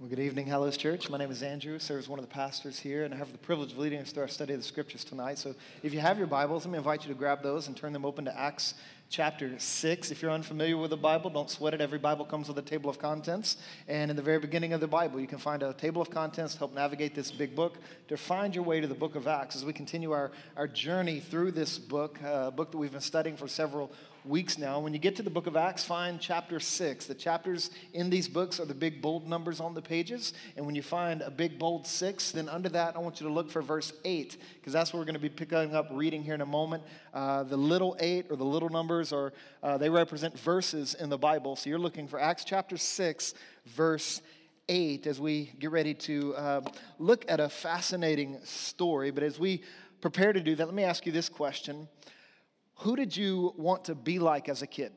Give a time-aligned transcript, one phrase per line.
[0.00, 1.10] Well, good evening, Hallows Church.
[1.10, 3.32] My name is Andrew, I serve as one of the pastors here, and I have
[3.32, 5.38] the privilege of leading us through our study of the scriptures tonight.
[5.38, 7.92] So if you have your Bibles, let me invite you to grab those and turn
[7.92, 8.74] them open to Acts
[9.10, 10.10] chapter 6.
[10.12, 11.80] If you're unfamiliar with the Bible, don't sweat it.
[11.80, 13.56] Every Bible comes with a table of contents.
[13.88, 16.52] And in the very beginning of the Bible, you can find a table of contents
[16.52, 19.56] to help navigate this big book, to find your way to the book of Acts
[19.56, 23.00] as we continue our, our journey through this book, uh, a book that we've been
[23.00, 23.90] studying for several
[24.28, 24.78] weeks now.
[24.78, 27.06] When you get to the book of Acts, find chapter 6.
[27.06, 30.34] The chapters in these books are the big bold numbers on the pages.
[30.56, 33.32] And when you find a big bold 6, then under that, I want you to
[33.32, 36.34] look for verse 8, because that's what we're going to be picking up reading here
[36.34, 36.82] in a moment.
[37.14, 39.32] Uh, the little 8 or the little numbers are,
[39.62, 41.56] uh, they represent verses in the Bible.
[41.56, 43.34] So you're looking for Acts chapter 6,
[43.64, 44.20] verse
[44.68, 46.60] 8, as we get ready to uh,
[46.98, 49.10] look at a fascinating story.
[49.10, 49.62] But as we
[50.02, 51.88] prepare to do that, let me ask you this question
[52.78, 54.92] who did you want to be like as a kid?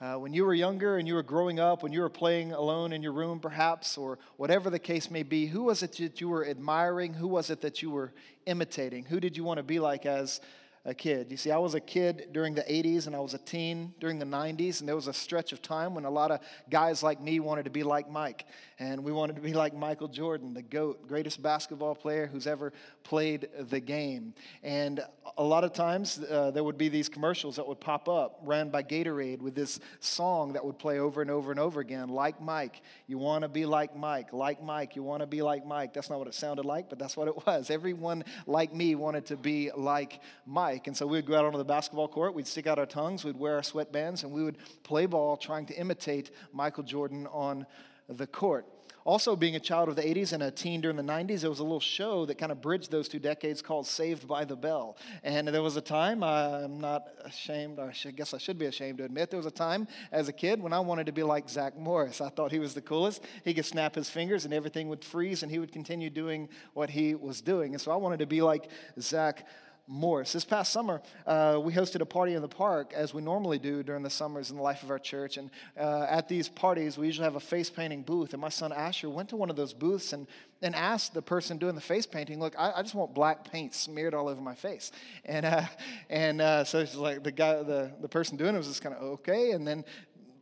[0.00, 2.92] Uh, when you were younger and you were growing up, when you were playing alone
[2.92, 6.28] in your room, perhaps, or whatever the case may be, who was it that you
[6.28, 7.14] were admiring?
[7.14, 8.12] Who was it that you were
[8.46, 9.04] imitating?
[9.06, 10.40] Who did you want to be like as
[10.88, 11.30] a kid.
[11.30, 14.18] You see, I was a kid during the 80s and I was a teen during
[14.18, 17.20] the 90s, and there was a stretch of time when a lot of guys like
[17.20, 18.46] me wanted to be like Mike.
[18.78, 22.72] And we wanted to be like Michael Jordan, the GOAT, greatest basketball player who's ever
[23.02, 24.34] played the game.
[24.62, 25.00] And
[25.36, 28.70] a lot of times uh, there would be these commercials that would pop up, ran
[28.70, 32.40] by Gatorade, with this song that would play over and over and over again like
[32.40, 35.92] Mike, you want to be like Mike, like Mike, you want to be like Mike.
[35.92, 37.70] That's not what it sounded like, but that's what it was.
[37.70, 40.77] Everyone like me wanted to be like Mike.
[40.86, 43.24] And so we would go out onto the basketball court, we'd stick out our tongues,
[43.24, 47.66] we'd wear our sweatbands, and we would play ball trying to imitate Michael Jordan on
[48.08, 48.66] the court.
[49.08, 51.60] Also, being a child of the 80s and a teen during the 90s, there was
[51.60, 54.98] a little show that kind of bridged those two decades called Saved by the Bell.
[55.22, 59.04] And there was a time, I'm not ashamed, I guess I should be ashamed to
[59.04, 61.74] admit, there was a time as a kid when I wanted to be like Zach
[61.78, 62.20] Morris.
[62.20, 63.24] I thought he was the coolest.
[63.44, 66.90] He could snap his fingers and everything would freeze and he would continue doing what
[66.90, 67.72] he was doing.
[67.72, 68.68] And so I wanted to be like
[69.00, 69.46] Zach
[69.90, 70.34] Morris.
[70.34, 73.82] This past summer, uh, we hosted a party in the park, as we normally do
[73.82, 75.38] during the summers in the life of our church.
[75.38, 75.50] And
[75.80, 78.34] uh, at these parties, we usually have a face painting booth.
[78.34, 80.26] And my son Asher went to one of those booths and,
[80.60, 83.74] and asked the person doing the face painting, Look, I, I just want black paint
[83.74, 84.92] smeared all over my face.
[85.24, 85.62] And, uh,
[86.10, 88.94] and uh, so it's like the guy, the, the person doing it was just kind
[88.94, 89.52] of okay.
[89.52, 89.86] And then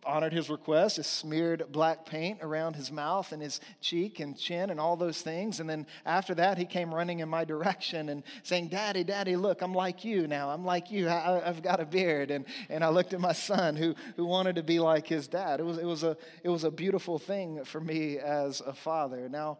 [0.06, 4.70] honored his request, just smeared black paint around his mouth and his cheek and chin
[4.70, 5.60] and all those things.
[5.60, 9.62] And then after that, he came running in my direction and saying, Daddy, Daddy, look,
[9.62, 10.50] I'm like you now.
[10.50, 11.08] I'm like you.
[11.08, 12.30] I, have got a beard.
[12.30, 15.60] And, and I looked at my son who, who wanted to be like his dad.
[15.60, 19.28] It was, it, was a, it was a beautiful thing for me as a father.
[19.28, 19.58] Now,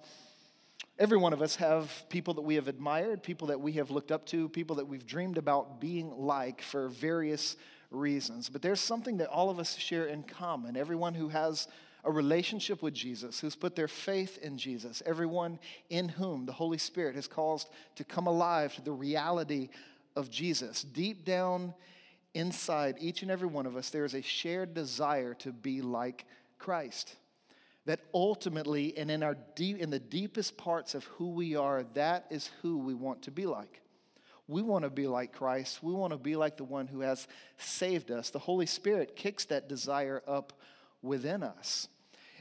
[0.99, 4.11] Every one of us have people that we have admired, people that we have looked
[4.11, 7.57] up to, people that we've dreamed about being like for various
[7.91, 8.49] reasons.
[8.49, 10.77] But there's something that all of us share in common.
[10.77, 11.69] Everyone who has
[12.05, 15.59] a relationship with Jesus, who's put their faith in Jesus, everyone
[15.91, 19.69] in whom the Holy Spirit has caused to come alive to the reality
[20.15, 20.83] of Jesus.
[20.83, 21.75] Deep down
[22.33, 26.27] inside each and every one of us, there is a shared desire to be like
[26.59, 27.17] Christ.
[27.87, 32.27] That ultimately, and in, our deep, in the deepest parts of who we are, that
[32.31, 33.81] is who we want to be like.
[34.49, 35.83] We want to be like Christ.
[35.83, 37.27] We want to be like the one who has
[37.59, 38.31] saved us.
[38.31, 40.53] The Holy Spirit kicks that desire up
[41.03, 41.89] within us.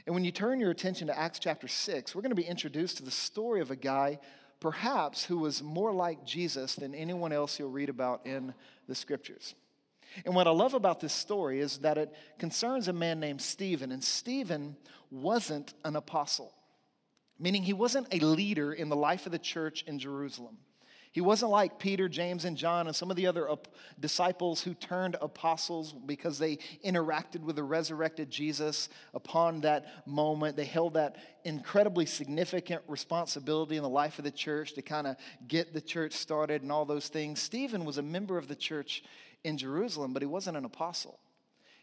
[0.06, 2.98] And when you turn your attention to Acts chapter 6, we're going to be introduced
[2.98, 4.20] to the story of a guy,
[4.60, 8.54] perhaps, who was more like Jesus than anyone else you'll read about in
[8.86, 9.56] the scriptures.
[10.24, 13.90] And what I love about this story is that it concerns a man named Stephen.
[13.90, 14.76] And Stephen
[15.10, 16.54] wasn't an apostle,
[17.38, 20.58] meaning he wasn't a leader in the life of the church in Jerusalem.
[21.16, 23.48] He wasn't like Peter, James, and John and some of the other
[23.98, 30.58] disciples who turned apostles because they interacted with the resurrected Jesus upon that moment.
[30.58, 35.16] They held that incredibly significant responsibility in the life of the church to kind of
[35.48, 37.40] get the church started and all those things.
[37.40, 39.02] Stephen was a member of the church
[39.42, 41.18] in Jerusalem, but he wasn't an apostle.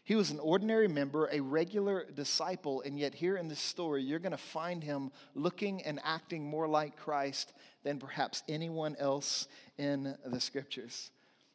[0.04, 4.20] He was an ordinary member, a regular disciple, and yet here in this story, you're
[4.20, 7.52] going to find him looking and acting more like Christ
[7.84, 9.46] than perhaps anyone else
[9.78, 11.10] in the scriptures.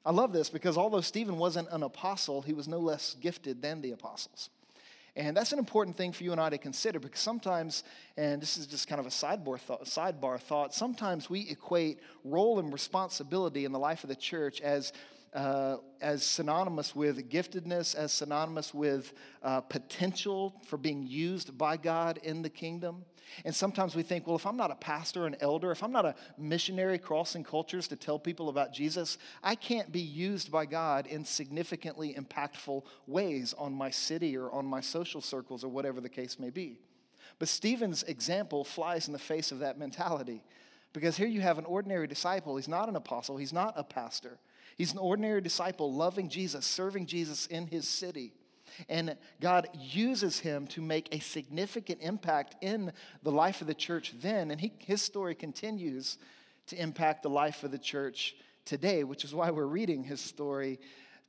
[0.05, 3.81] I love this because although Stephen wasn't an apostle, he was no less gifted than
[3.81, 4.49] the apostles.
[5.15, 7.83] And that's an important thing for you and I to consider because sometimes,
[8.15, 12.59] and this is just kind of a sidebar thought, sidebar thought sometimes we equate role
[12.59, 14.93] and responsibility in the life of the church as
[15.33, 22.19] uh, as synonymous with giftedness, as synonymous with uh, potential for being used by God
[22.23, 23.05] in the kingdom.
[23.45, 26.05] And sometimes we think, well, if I'm not a pastor, an elder, if I'm not
[26.05, 31.05] a missionary crossing cultures to tell people about Jesus, I can't be used by God
[31.05, 36.09] in significantly impactful ways on my city or on my social circles or whatever the
[36.09, 36.79] case may be.
[37.37, 40.43] But Stephen's example flies in the face of that mentality.
[40.91, 42.55] Because here you have an ordinary disciple.
[42.55, 44.39] He's not an apostle, he's not a pastor.
[44.79, 48.31] He's an ordinary disciple loving Jesus, serving Jesus in his city.
[48.87, 54.13] And God uses him to make a significant impact in the life of the church
[54.21, 54.51] then.
[54.51, 56.17] And he, his story continues
[56.67, 60.79] to impact the life of the church today, which is why we're reading his story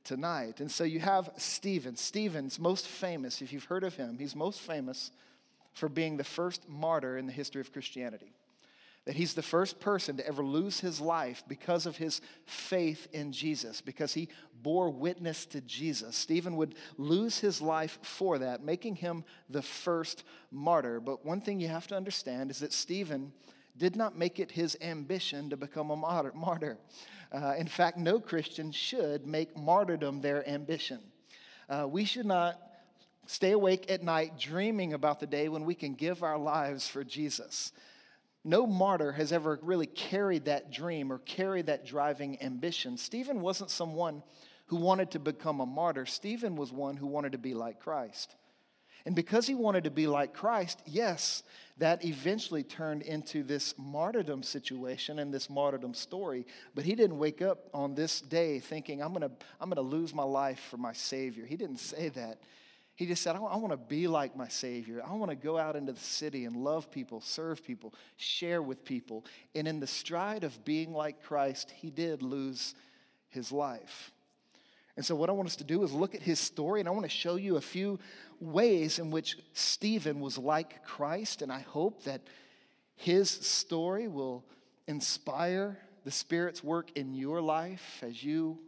[0.05, 0.61] tonight.
[0.61, 1.97] And so you have Stephen.
[1.97, 5.11] Stephen's most famous, if you've heard of him, he's most famous
[5.73, 8.31] for being the first martyr in the history of Christianity
[9.05, 13.31] that he's the first person to ever lose his life because of his faith in
[13.31, 14.29] Jesus, because he
[14.61, 16.15] bore witness to Jesus.
[16.15, 20.99] Stephen would lose his life for that, making him the first martyr.
[20.99, 23.33] But one thing you have to understand is that Stephen
[23.75, 26.77] did not make it his ambition to become a martyr.
[27.31, 30.99] Uh, in fact, no Christian should make martyrdom their ambition.
[31.67, 32.59] Uh, we should not
[33.25, 37.03] stay awake at night dreaming about the day when we can give our lives for
[37.03, 37.71] Jesus.
[38.43, 42.97] No martyr has ever really carried that dream or carried that driving ambition.
[42.97, 44.23] Stephen wasn't someone
[44.67, 48.35] who wanted to become a martyr, Stephen was one who wanted to be like Christ.
[49.05, 51.43] And because he wanted to be like Christ, yes,
[51.77, 56.45] that eventually turned into this martyrdom situation and this martyrdom story.
[56.75, 59.95] But he didn't wake up on this day thinking, I'm going to I'm going to
[59.95, 61.45] lose my life for my Savior.
[61.45, 62.39] He didn't say that.
[63.01, 65.01] He just said, I want to be like my Savior.
[65.03, 68.85] I want to go out into the city and love people, serve people, share with
[68.85, 69.25] people.
[69.55, 72.75] And in the stride of being like Christ, he did lose
[73.29, 74.11] his life.
[74.95, 76.91] And so, what I want us to do is look at his story, and I
[76.91, 77.97] want to show you a few
[78.39, 81.41] ways in which Stephen was like Christ.
[81.41, 82.21] And I hope that
[82.93, 84.45] his story will
[84.87, 88.59] inspire the Spirit's work in your life as you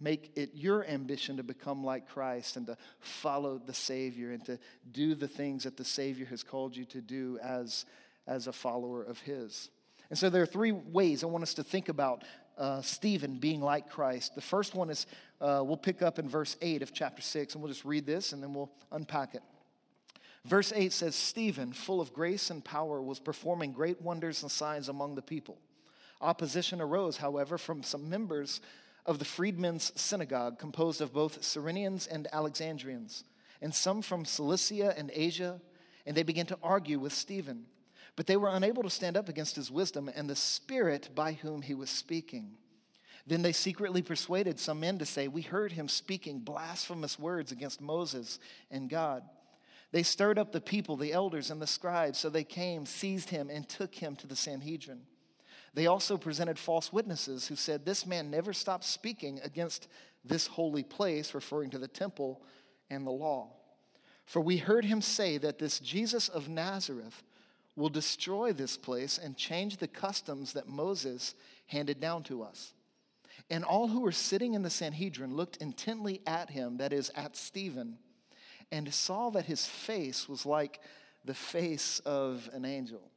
[0.00, 4.58] Make it your ambition to become like Christ and to follow the Savior and to
[4.92, 7.84] do the things that the Savior has called you to do as,
[8.26, 9.70] as a follower of His.
[10.10, 12.22] And so there are three ways I want us to think about
[12.56, 14.34] uh, Stephen being like Christ.
[14.34, 15.06] The first one is
[15.40, 18.32] uh, we'll pick up in verse 8 of chapter 6, and we'll just read this
[18.32, 19.42] and then we'll unpack it.
[20.44, 24.88] Verse 8 says Stephen, full of grace and power, was performing great wonders and signs
[24.88, 25.58] among the people.
[26.20, 28.60] Opposition arose, however, from some members
[29.08, 33.24] of the freedmen's synagogue, composed of both Cyrenians and Alexandrians,
[33.62, 35.62] and some from Cilicia and Asia,
[36.04, 37.64] and they began to argue with Stephen.
[38.16, 41.62] But they were unable to stand up against his wisdom and the spirit by whom
[41.62, 42.58] he was speaking.
[43.26, 47.80] Then they secretly persuaded some men to say, We heard him speaking blasphemous words against
[47.80, 48.38] Moses
[48.70, 49.22] and God.
[49.90, 53.48] They stirred up the people, the elders, and the scribes, so they came, seized him,
[53.48, 55.00] and took him to the Sanhedrin.
[55.74, 59.88] They also presented false witnesses who said, This man never stopped speaking against
[60.24, 62.42] this holy place, referring to the temple
[62.90, 63.50] and the law.
[64.24, 67.22] For we heard him say that this Jesus of Nazareth
[67.76, 71.34] will destroy this place and change the customs that Moses
[71.66, 72.72] handed down to us.
[73.50, 77.36] And all who were sitting in the Sanhedrin looked intently at him, that is, at
[77.36, 77.98] Stephen,
[78.70, 80.80] and saw that his face was like
[81.24, 83.10] the face of an angel.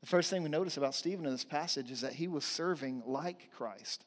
[0.00, 3.02] The first thing we notice about Stephen in this passage is that he was serving
[3.06, 4.04] like Christ.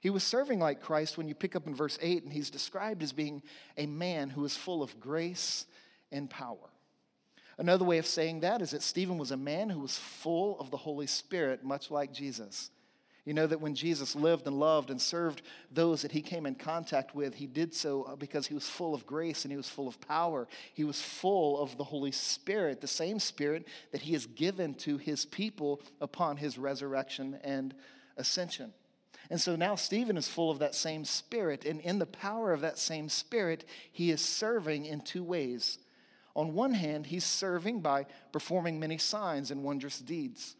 [0.00, 3.02] He was serving like Christ when you pick up in verse 8, and he's described
[3.02, 3.42] as being
[3.78, 5.64] a man who is full of grace
[6.12, 6.68] and power.
[7.56, 10.70] Another way of saying that is that Stephen was a man who was full of
[10.70, 12.70] the Holy Spirit, much like Jesus.
[13.24, 15.40] You know that when Jesus lived and loved and served
[15.72, 18.94] those that he came in contact with, he did so uh, because he was full
[18.94, 20.46] of grace and he was full of power.
[20.74, 24.98] He was full of the Holy Spirit, the same Spirit that he has given to
[24.98, 27.74] his people upon his resurrection and
[28.18, 28.74] ascension.
[29.30, 32.60] And so now Stephen is full of that same Spirit, and in the power of
[32.60, 35.78] that same Spirit, he is serving in two ways.
[36.36, 40.56] On one hand, he's serving by performing many signs and wondrous deeds.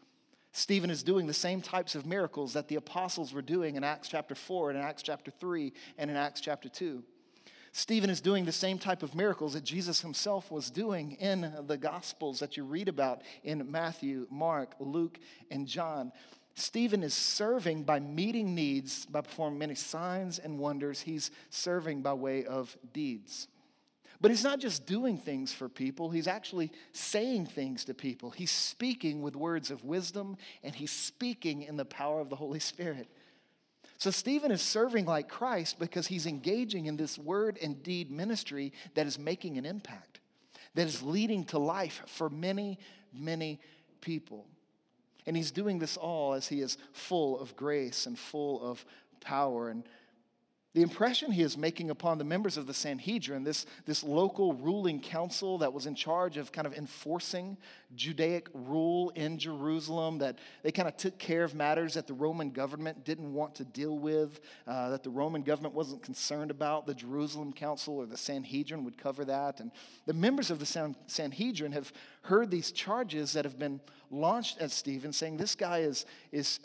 [0.57, 4.07] Stephen is doing the same types of miracles that the apostles were doing in Acts
[4.07, 7.03] chapter 4 and in Acts chapter 3 and in Acts chapter 2.
[7.73, 11.75] Stephen is doing the same type of miracles that Jesus himself was doing in the
[11.75, 15.19] Gospels that you read about in Matthew, Mark, Luke,
[15.51, 16.13] and John.
[16.55, 21.01] Stephen is serving by meeting needs, by performing many signs and wonders.
[21.01, 23.49] He's serving by way of deeds.
[24.21, 28.31] But he's not just doing things for people, he's actually saying things to people.
[28.31, 32.59] He's speaking with words of wisdom and he's speaking in the power of the Holy
[32.59, 33.07] Spirit.
[33.97, 38.73] So, Stephen is serving like Christ because he's engaging in this word and deed ministry
[38.93, 40.19] that is making an impact,
[40.75, 42.77] that is leading to life for many,
[43.13, 43.59] many
[44.01, 44.45] people.
[45.25, 48.85] And he's doing this all as he is full of grace and full of
[49.21, 49.69] power.
[49.69, 49.83] And
[50.75, 54.99] the impression he is making upon the members of the Sanhedrin, this, this local ruling
[54.99, 57.55] council that was in charge of kind of enforcing
[57.95, 62.49] Judaic rule in Jerusalem, that they kind of took care of matters that the Roman
[62.49, 66.85] government didn't want to deal with, uh, that the Roman government wasn't concerned about.
[66.85, 69.61] The Jerusalem council or the Sanhedrin would cover that.
[69.61, 69.71] And
[70.05, 73.79] the members of the San- Sanhedrin have heard these charges that have been
[74.11, 76.59] launched at Stephen, saying this guy is, is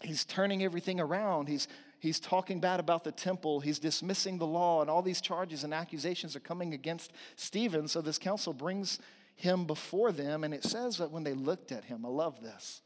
[0.00, 1.48] he's turning everything around.
[1.48, 1.68] He's
[2.06, 5.74] he's talking bad about the temple, he's dismissing the law, and all these charges and
[5.74, 7.88] accusations are coming against Stephen.
[7.88, 8.98] So this council brings
[9.34, 12.80] him before them, and it says that when they looked at him, I love this.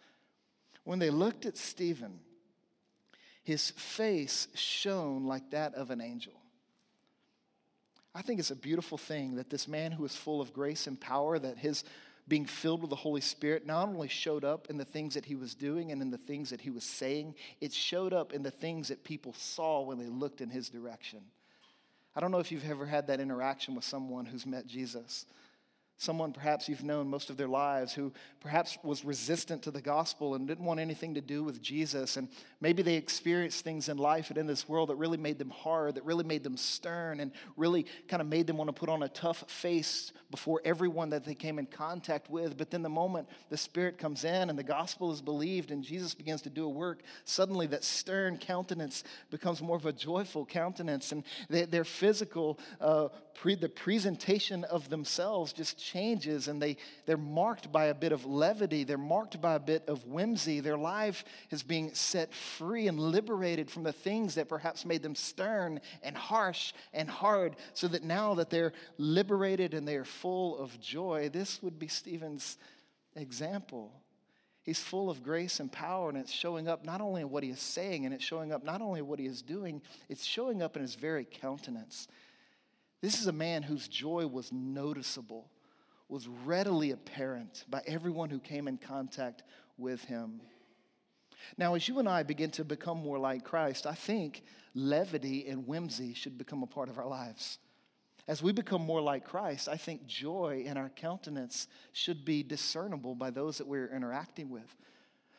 [0.85, 2.21] When they looked at Stephen,
[3.45, 6.33] his face shone like that of an angel.
[8.15, 11.01] I think it's a beautiful thing that this man who is full of grace and
[11.01, 11.85] power, that his
[12.31, 15.35] being filled with the Holy Spirit not only showed up in the things that he
[15.35, 18.51] was doing and in the things that he was saying, it showed up in the
[18.51, 21.21] things that people saw when they looked in his direction.
[22.15, 25.27] I don't know if you've ever had that interaction with someone who's met Jesus
[26.01, 30.35] someone perhaps you've known most of their lives who perhaps was resistant to the gospel
[30.35, 32.17] and didn't want anything to do with Jesus.
[32.17, 32.29] And
[32.59, 35.97] maybe they experienced things in life and in this world that really made them hard,
[35.97, 39.03] that really made them stern, and really kind of made them want to put on
[39.03, 42.57] a tough face before everyone that they came in contact with.
[42.57, 46.15] But then the moment the Spirit comes in and the gospel is believed and Jesus
[46.15, 51.13] begins to do a work, suddenly that stern countenance becomes more of a joyful countenance.
[51.13, 57.73] And their physical, uh, pre- the presentation of themselves just changes and they, they're marked
[57.73, 58.85] by a bit of levity.
[58.85, 60.61] They're marked by a bit of whimsy.
[60.61, 65.15] Their life is being set free and liberated from the things that perhaps made them
[65.15, 70.81] stern and harsh and hard, so that now that they're liberated and they're full of
[70.81, 72.57] joy, this would be Stephen's
[73.17, 73.93] example.
[74.63, 77.51] He's full of grace and power, and it's showing up not only in what he
[77.51, 80.77] is saying, and it's showing up not only what he is doing, it's showing up
[80.77, 82.07] in his very countenance.
[83.01, 85.51] This is a man whose joy was noticeable
[86.11, 89.43] was readily apparent by everyone who came in contact
[89.79, 90.41] with him.
[91.57, 94.43] Now, as you and I begin to become more like Christ, I think
[94.75, 97.59] levity and whimsy should become a part of our lives.
[98.29, 103.15] As we become more like Christ, I think joy in our countenance should be discernible
[103.15, 104.77] by those that we're interacting with.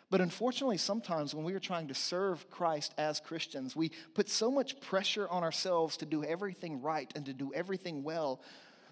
[0.10, 4.52] But unfortunately, sometimes when we are trying to serve Christ as Christians, we put so
[4.52, 8.42] much pressure on ourselves to do everything right and to do everything well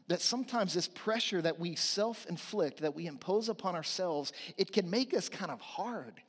[0.10, 4.90] that sometimes this pressure that we self inflict, that we impose upon ourselves, it can
[4.90, 6.22] make us kind of hard.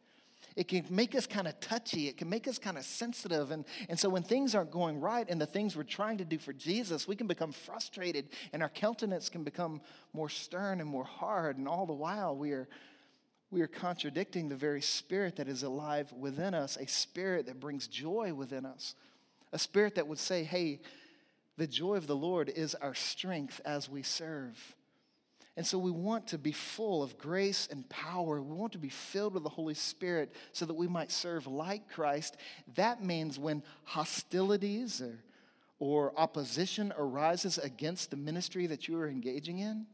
[0.55, 2.07] It can make us kind of touchy.
[2.07, 3.51] It can make us kind of sensitive.
[3.51, 6.39] And, and so when things aren't going right and the things we're trying to do
[6.39, 9.81] for Jesus, we can become frustrated and our countenance can become
[10.13, 11.57] more stern and more hard.
[11.57, 12.69] And all the while, we are,
[13.51, 17.87] we are contradicting the very spirit that is alive within us, a spirit that brings
[17.87, 18.95] joy within us,
[19.53, 20.81] a spirit that would say, hey,
[21.57, 24.75] the joy of the Lord is our strength as we serve.
[25.57, 28.41] And so we want to be full of grace and power.
[28.41, 31.91] We want to be filled with the Holy Spirit so that we might serve like
[31.91, 32.37] Christ.
[32.77, 35.19] That means when hostilities or,
[35.79, 39.87] or opposition arises against the ministry that you are engaging in,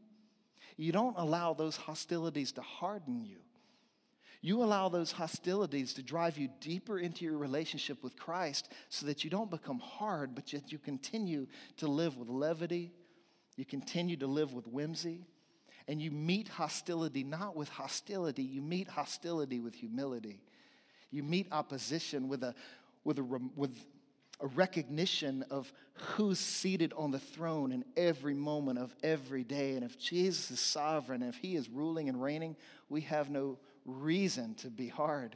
[0.77, 3.39] you don't allow those hostilities to harden you.
[4.41, 9.23] You allow those hostilities to drive you deeper into your relationship with Christ so that
[9.23, 12.91] you don't become hard, but yet you continue to live with levity,
[13.55, 15.25] you continue to live with whimsy,
[15.87, 20.41] and you meet hostility not with hostility, you meet hostility with humility.
[21.09, 22.53] You meet opposition with a,
[23.03, 23.23] with a,
[23.55, 23.71] with
[24.39, 29.73] a recognition of who's seated on the throne in every moment of every day.
[29.73, 32.55] And if Jesus is sovereign, if he is ruling and reigning,
[32.89, 35.35] we have no reason to be hard.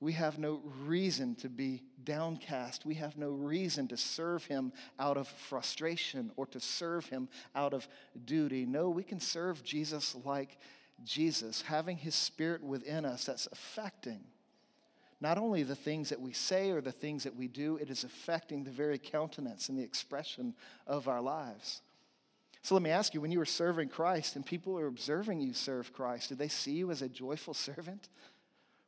[0.00, 2.86] We have no reason to be downcast.
[2.86, 7.74] We have no reason to serve him out of frustration or to serve him out
[7.74, 7.86] of
[8.24, 8.64] duty.
[8.64, 10.58] No, we can serve Jesus like
[11.04, 14.20] Jesus, having his spirit within us that's affecting
[15.22, 18.02] not only the things that we say or the things that we do, it is
[18.02, 20.52] affecting the very countenance and the expression
[20.84, 21.80] of our lives.
[22.62, 25.52] So let me ask you when you were serving Christ and people are observing you
[25.52, 28.08] serve Christ, did they see you as a joyful servant?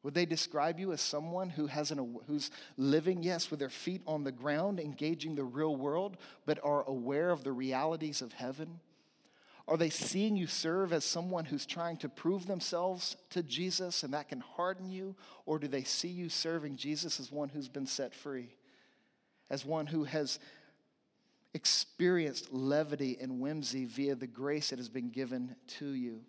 [0.04, 4.02] Would they describe you as someone who has an, who's living, yes, with their feet
[4.06, 8.80] on the ground, engaging the real world, but are aware of the realities of heaven?
[9.66, 14.12] Are they seeing you serve as someone who's trying to prove themselves to Jesus and
[14.12, 15.16] that can harden you?
[15.46, 18.56] Or do they see you serving Jesus as one who's been set free?
[19.48, 20.38] As one who has
[21.54, 26.20] experienced levity and whimsy via the grace that has been given to you.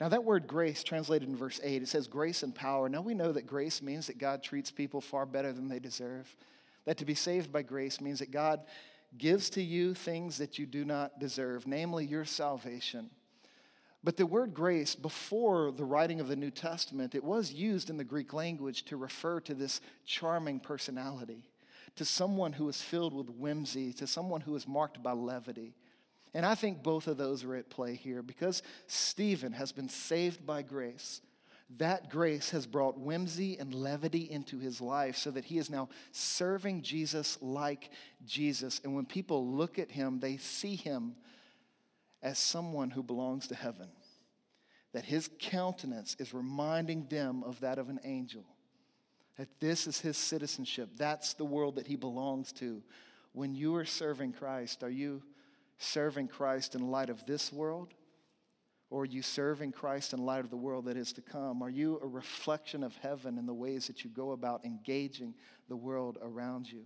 [0.00, 2.88] Now, that word grace, translated in verse 8, it says grace and power.
[2.88, 6.34] Now we know that grace means that God treats people far better than they deserve,
[6.84, 8.62] That to be saved by grace means that God
[9.16, 13.10] gives to you things that you do not deserve, namely your salvation.
[14.04, 17.98] But the word grace, before the writing of the New Testament, it was used in
[17.98, 21.44] the Greek language to refer to this charming personality,
[21.96, 25.74] to someone who is filled with whimsy, to someone who is marked by levity.
[26.34, 30.46] And I think both of those are at play here because Stephen has been saved
[30.46, 31.20] by grace.
[31.78, 35.88] That grace has brought whimsy and levity into his life so that he is now
[36.10, 37.90] serving Jesus like
[38.24, 38.80] Jesus.
[38.84, 41.16] And when people look at him, they see him
[42.22, 43.88] as someone who belongs to heaven.
[44.92, 48.44] That his countenance is reminding them of that of an angel.
[49.38, 50.90] That this is his citizenship.
[50.96, 52.82] That's the world that he belongs to.
[53.32, 55.22] When you are serving Christ, are you
[55.78, 57.94] serving Christ in light of this world?
[58.90, 61.62] Or are you serving Christ in light of the world that is to come?
[61.62, 65.34] Are you a reflection of heaven in the ways that you go about engaging
[65.70, 66.84] the world around you?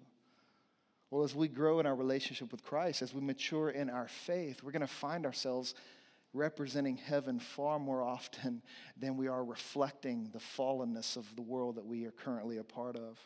[1.10, 4.62] Well, as we grow in our relationship with Christ, as we mature in our faith,
[4.62, 5.74] we're going to find ourselves
[6.32, 8.62] representing heaven far more often
[8.96, 12.96] than we are reflecting the fallenness of the world that we are currently a part
[12.96, 13.18] of.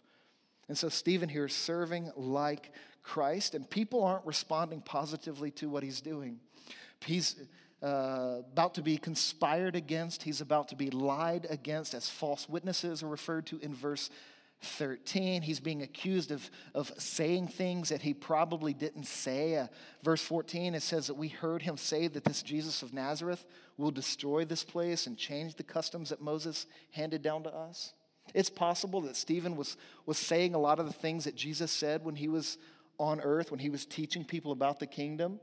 [0.69, 5.83] And so Stephen here is serving like Christ, and people aren't responding positively to what
[5.83, 6.39] he's doing.
[7.05, 7.37] He's
[7.83, 13.03] uh, about to be conspired against, he's about to be lied against, as false witnesses
[13.03, 14.11] are referred to in verse
[14.63, 15.43] 13.
[15.43, 19.57] He's being accused of, of saying things that he probably didn't say.
[19.57, 19.69] Uh,
[20.03, 23.47] verse 14, it says that we heard him say that this Jesus of Nazareth
[23.79, 27.95] will destroy this place and change the customs that Moses handed down to us.
[28.35, 32.05] It's possible that Stephen was, was saying a lot of the things that Jesus said
[32.05, 32.59] when he was
[32.99, 35.41] on earth, when he was teaching people about the kingdom.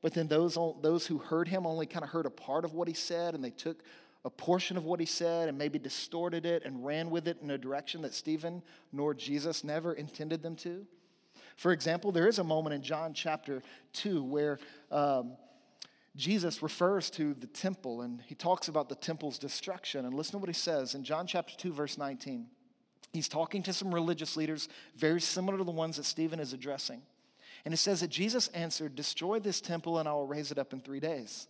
[0.00, 2.88] But then those, those who heard him only kind of heard a part of what
[2.88, 3.82] he said, and they took
[4.24, 7.50] a portion of what he said and maybe distorted it and ran with it in
[7.50, 8.62] a direction that Stephen
[8.92, 10.86] nor Jesus never intended them to.
[11.56, 13.62] For example, there is a moment in John chapter
[13.94, 14.58] 2 where
[14.90, 15.36] um,
[16.16, 20.04] Jesus refers to the temple and he talks about the temple's destruction.
[20.04, 22.46] And listen to what he says in John chapter 2, verse 19.
[23.12, 27.02] He's talking to some religious leaders, very similar to the ones that Stephen is addressing.
[27.64, 30.72] And it says that Jesus answered, Destroy this temple and I will raise it up
[30.72, 31.48] in three days.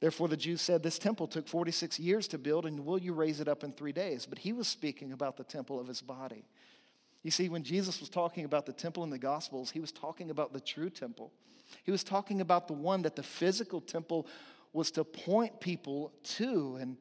[0.00, 3.40] Therefore, the Jews said, This temple took 46 years to build, and will you raise
[3.40, 4.26] it up in three days?
[4.26, 6.44] But he was speaking about the temple of his body.
[7.22, 10.30] You see, when Jesus was talking about the temple in the Gospels, he was talking
[10.30, 11.32] about the true temple.
[11.82, 14.26] He was talking about the one that the physical temple
[14.72, 16.78] was to point people to.
[16.80, 16.96] And,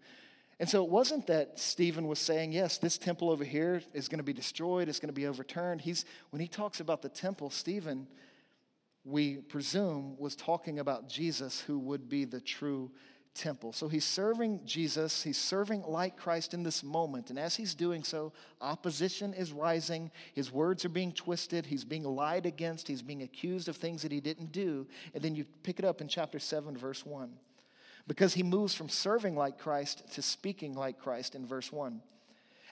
[0.60, 4.18] and so it wasn't that Stephen was saying, yes, this temple over here is going
[4.18, 5.82] to be destroyed, it's going to be overturned.
[5.82, 8.08] He's, when he talks about the temple, Stephen
[9.08, 12.92] we presume, was talking about Jesus, who would be the true
[13.34, 13.72] temple.
[13.72, 17.30] So he's serving Jesus, he's serving like Christ in this moment.
[17.30, 22.04] And as he's doing so, opposition is rising, his words are being twisted, he's being
[22.04, 24.88] lied against, he's being accused of things that he didn't do.
[25.14, 27.32] And then you pick it up in chapter 7, verse 1.
[28.08, 32.02] Because he moves from serving like Christ to speaking like Christ in verse 1.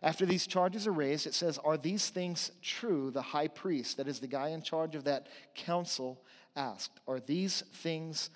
[0.03, 3.11] After these charges are raised, it says, Are these things true?
[3.11, 6.21] The high priest, that is the guy in charge of that council,
[6.55, 8.29] asked, Are these things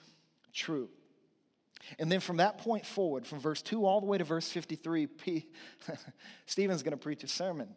[0.53, 0.89] true?
[1.97, 5.07] And then from that point forward, from verse 2 all the way to verse 53,
[5.07, 5.47] P-
[6.45, 7.69] Stephen's going to preach a sermon.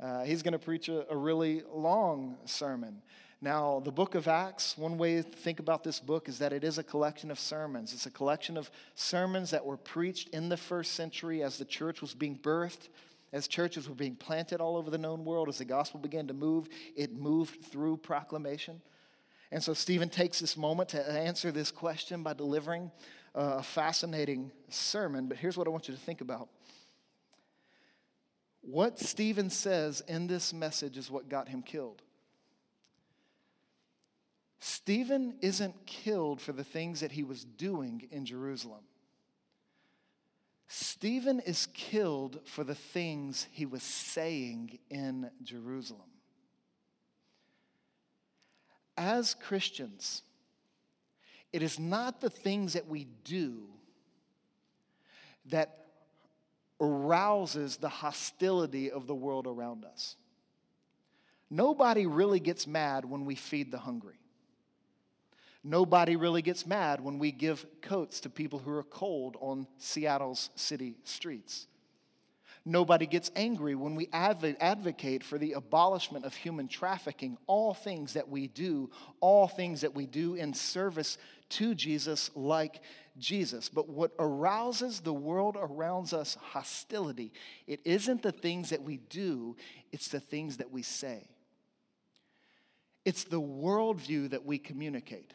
[0.00, 3.02] Uh, he's going to preach a, a really long sermon.
[3.42, 6.62] Now, the book of Acts, one way to think about this book is that it
[6.62, 7.94] is a collection of sermons.
[7.94, 12.02] It's a collection of sermons that were preached in the first century as the church
[12.02, 12.88] was being birthed
[13.32, 16.34] as churches were being planted all over the known world, as the gospel began to
[16.34, 18.80] move, it moved through proclamation.
[19.52, 22.90] And so Stephen takes this moment to answer this question by delivering
[23.34, 25.26] uh, a fascinating sermon.
[25.26, 26.48] But here's what I want you to think about.
[28.62, 32.02] What Stephen says in this message is what got him killed.
[34.60, 38.84] Stephen isn't killed for the things that he was doing in Jerusalem.
[40.72, 46.12] Stephen is killed for the things he was saying in Jerusalem.
[48.96, 50.22] As Christians,
[51.52, 53.64] it is not the things that we do
[55.46, 55.86] that
[56.80, 60.14] arouses the hostility of the world around us.
[61.50, 64.19] Nobody really gets mad when we feed the hungry.
[65.62, 70.50] Nobody really gets mad when we give coats to people who are cold on Seattle's
[70.54, 71.66] city streets.
[72.64, 77.38] Nobody gets angry when we advocate for the abolishment of human trafficking.
[77.46, 81.16] All things that we do, all things that we do in service
[81.50, 82.82] to Jesus, like
[83.18, 83.70] Jesus.
[83.70, 87.32] But what arouses the world around us hostility,
[87.66, 89.56] it isn't the things that we do,
[89.90, 91.28] it's the things that we say.
[93.06, 95.32] It's the worldview that we communicate.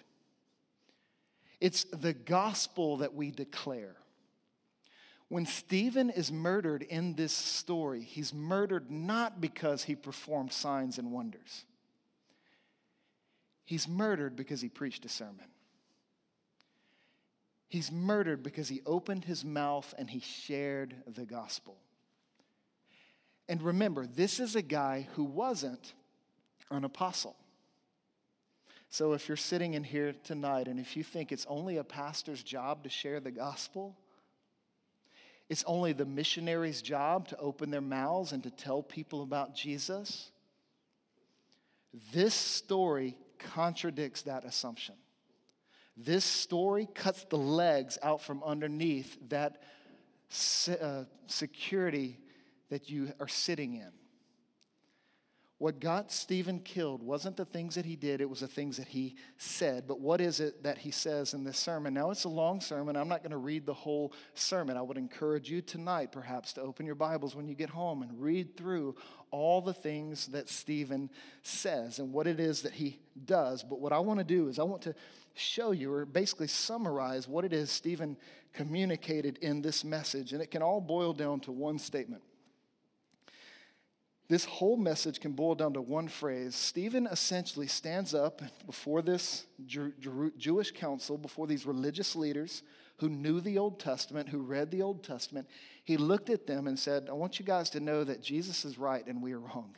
[1.60, 3.96] It's the gospel that we declare.
[5.28, 11.12] When Stephen is murdered in this story, he's murdered not because he performed signs and
[11.12, 11.66] wonders.
[13.64, 15.48] He's murdered because he preached a sermon.
[17.68, 21.78] He's murdered because he opened his mouth and he shared the gospel.
[23.50, 25.94] And remember, this is a guy who wasn't
[26.70, 27.36] an apostle.
[28.90, 32.44] So if you're sitting in here tonight and if you think it's only a pastor's
[32.44, 33.98] job to share the gospel,
[35.50, 40.32] it's only the missionary's job to open their mouths and to tell people about Jesus,
[42.14, 44.96] this story contradicts that assumption.
[45.98, 49.62] This story cuts the legs out from underneath that
[50.82, 52.20] uh, security
[52.70, 53.92] that you are sitting in.
[55.66, 58.90] What got Stephen killed wasn't the things that he did, it was the things that
[58.90, 59.88] he said.
[59.88, 61.96] But what is it that he says in this sermon?
[61.96, 62.96] Now, it's a long sermon.
[62.96, 64.78] I'm not going to read the whole sermon.
[64.78, 68.22] I would encourage you tonight, perhaps, to open your Bibles when you get home and
[68.22, 68.96] read through
[69.32, 71.10] all the things that Stephen
[71.42, 73.64] says and what it is that he does.
[73.64, 74.94] But what I want to do is I want to
[75.34, 78.18] show you, or basically summarize, what it is Stephen
[78.54, 80.32] communicated in this message.
[80.32, 82.22] And it can all boil down to one statement
[84.28, 86.56] this whole message can boil down to one phrase.
[86.56, 92.64] Stephen essentially stands up before this Jewish council, before these religious leaders
[92.98, 95.48] who knew the Old Testament, who read the Old Testament.
[95.84, 98.80] He looked at them and said, I want you guys to know that Jesus is
[98.80, 99.76] right and we are wrong.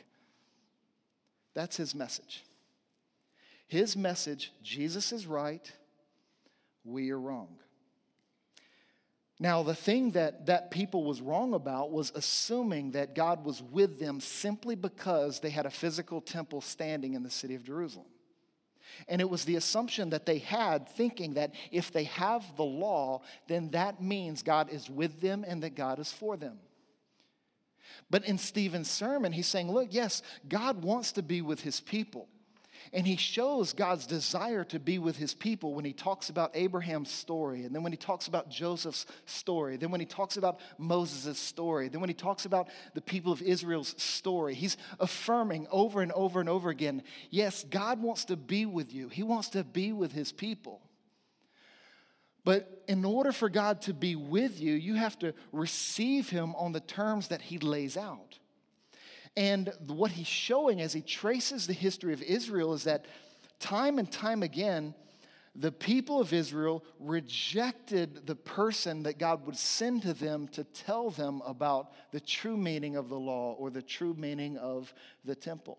[1.54, 2.44] That's his message.
[3.66, 5.70] His message Jesus is right,
[6.84, 7.58] we are wrong.
[9.40, 14.00] Now, the thing that that people was wrong about was assuming that God was with
[14.00, 18.06] them simply because they had a physical temple standing in the city of Jerusalem.
[19.06, 23.22] And it was the assumption that they had, thinking that if they have the law,
[23.46, 26.58] then that means God is with them and that God is for them.
[28.10, 32.28] But in Stephen's sermon, he's saying, look, yes, God wants to be with his people.
[32.92, 37.10] And he shows God's desire to be with his people when he talks about Abraham's
[37.10, 41.38] story, and then when he talks about Joseph's story, then when he talks about Moses'
[41.38, 44.54] story, then when he talks about the people of Israel's story.
[44.54, 49.08] He's affirming over and over and over again yes, God wants to be with you,
[49.08, 50.82] he wants to be with his people.
[52.44, 56.72] But in order for God to be with you, you have to receive him on
[56.72, 58.38] the terms that he lays out.
[59.36, 63.04] And what he's showing as he traces the history of Israel is that
[63.60, 64.94] time and time again,
[65.54, 71.10] the people of Israel rejected the person that God would send to them to tell
[71.10, 74.92] them about the true meaning of the law or the true meaning of
[75.24, 75.78] the temple.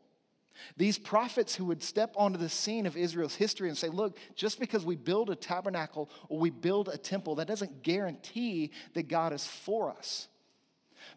[0.76, 4.60] These prophets who would step onto the scene of Israel's history and say, Look, just
[4.60, 9.32] because we build a tabernacle or we build a temple, that doesn't guarantee that God
[9.32, 10.28] is for us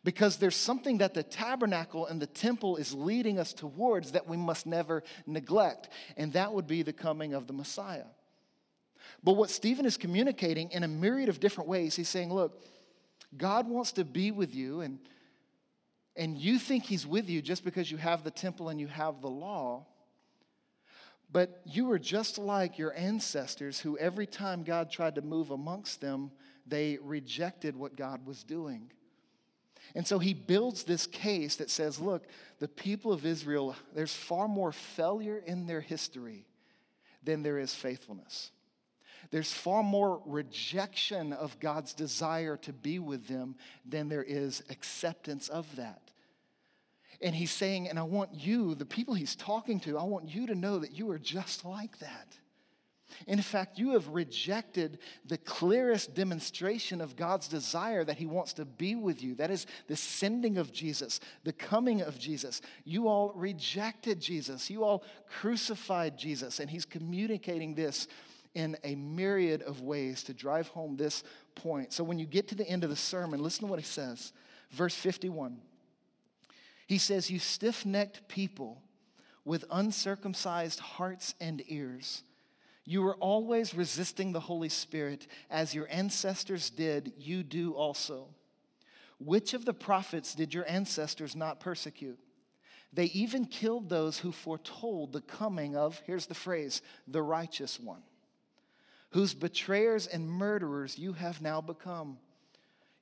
[0.04, 4.36] because there's something that the tabernacle and the temple is leading us towards that we
[4.36, 8.06] must never neglect, and that would be the coming of the Messiah.
[9.22, 12.64] But what Stephen is communicating in a myriad of different ways, he's saying, look,
[13.36, 14.98] God wants to be with you, and,
[16.16, 19.20] and you think he's with you just because you have the temple and you have
[19.20, 19.86] the law.
[21.30, 26.00] But you are just like your ancestors, who every time God tried to move amongst
[26.00, 26.30] them,
[26.66, 28.90] they rejected what God was doing.
[29.94, 32.26] And so he builds this case that says, look,
[32.58, 36.46] the people of Israel, there's far more failure in their history
[37.22, 38.50] than there is faithfulness.
[39.30, 45.48] There's far more rejection of God's desire to be with them than there is acceptance
[45.48, 46.10] of that.
[47.20, 50.48] And he's saying, and I want you, the people he's talking to, I want you
[50.48, 52.36] to know that you are just like that.
[53.26, 58.64] In fact, you have rejected the clearest demonstration of God's desire that He wants to
[58.64, 59.34] be with you.
[59.34, 62.60] That is the sending of Jesus, the coming of Jesus.
[62.84, 68.08] You all rejected Jesus, you all crucified Jesus, and He's communicating this
[68.54, 71.92] in a myriad of ways to drive home this point.
[71.92, 74.32] So when you get to the end of the sermon, listen to what He says.
[74.70, 75.58] Verse 51.
[76.86, 78.82] He says, You stiff necked people
[79.44, 82.22] with uncircumcised hearts and ears
[82.84, 88.28] you are always resisting the Holy Spirit as your ancestors did, you do also.
[89.18, 92.18] Which of the prophets did your ancestors not persecute?
[92.92, 98.02] They even killed those who foretold the coming of, here's the phrase, the righteous one,
[99.10, 102.18] whose betrayers and murderers you have now become.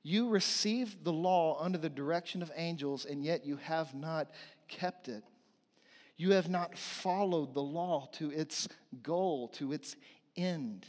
[0.03, 4.31] You received the law under the direction of angels, and yet you have not
[4.67, 5.23] kept it.
[6.17, 8.67] You have not followed the law to its
[9.01, 9.95] goal, to its
[10.35, 10.85] end.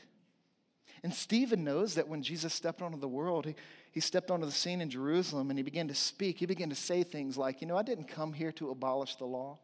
[1.03, 3.55] And Stephen knows that when Jesus stepped onto the world, he,
[3.91, 6.39] he stepped onto the scene in Jerusalem and he began to speak.
[6.39, 9.25] He began to say things like, You know, I didn't come here to abolish the
[9.25, 9.59] law.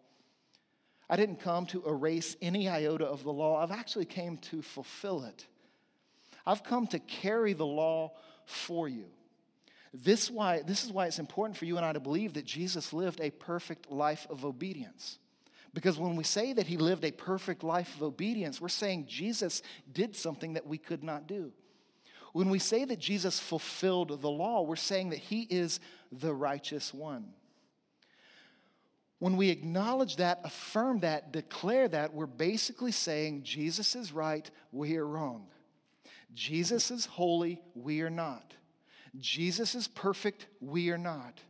[1.11, 3.63] I didn't come to erase any iota of the law.
[3.63, 5.47] I've actually came to fulfill it.
[6.45, 8.13] I've come to carry the law
[8.45, 9.07] for you.
[9.95, 12.93] This, why, this is why it's important for you and I to believe that Jesus
[12.93, 15.19] lived a perfect life of obedience.
[15.79, 19.63] Because when we say that he lived a perfect life of obedience, we're saying Jesus
[19.93, 21.53] did something that we could not do.
[22.33, 25.79] When we say that Jesus fulfilled the law, we're saying that he is
[26.11, 27.27] the righteous one.
[29.21, 34.97] When we acknowledge that, affirm that, declare that, we're basically saying Jesus is right, we
[34.97, 35.47] are wrong.
[36.35, 38.53] Jesus is holy, we are not.
[39.17, 41.41] Jesus is perfect, we are not.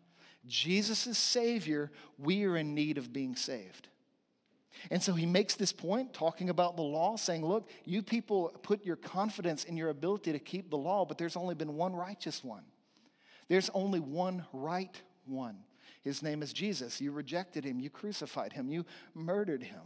[0.46, 3.87] Jesus is Savior, we are in need of being saved.
[4.90, 8.84] And so he makes this point talking about the law, saying, Look, you people put
[8.84, 12.44] your confidence in your ability to keep the law, but there's only been one righteous
[12.44, 12.64] one.
[13.48, 15.58] There's only one right one.
[16.02, 17.00] His name is Jesus.
[17.00, 19.82] You rejected him, you crucified him, you murdered him.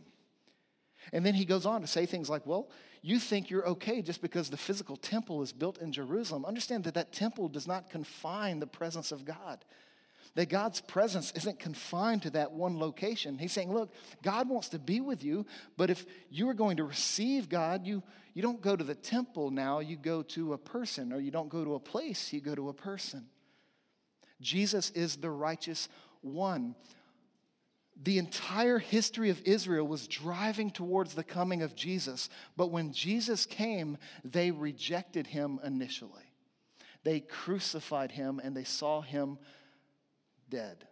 [1.12, 4.22] And then he goes on to say things like, Well, you think you're okay just
[4.22, 6.44] because the physical temple is built in Jerusalem.
[6.44, 9.64] Understand that that temple does not confine the presence of God.
[10.34, 13.38] That God's presence isn't confined to that one location.
[13.38, 13.92] He's saying, look,
[14.22, 15.44] God wants to be with you,
[15.76, 19.50] but if you are going to receive God, you, you don't go to the temple
[19.50, 22.54] now, you go to a person, or you don't go to a place, you go
[22.54, 23.26] to a person.
[24.40, 25.88] Jesus is the righteous
[26.22, 26.76] one.
[28.02, 33.44] The entire history of Israel was driving towards the coming of Jesus, but when Jesus
[33.44, 36.32] came, they rejected him initially.
[37.04, 39.38] They crucified him and they saw him
[40.52, 40.86] dead.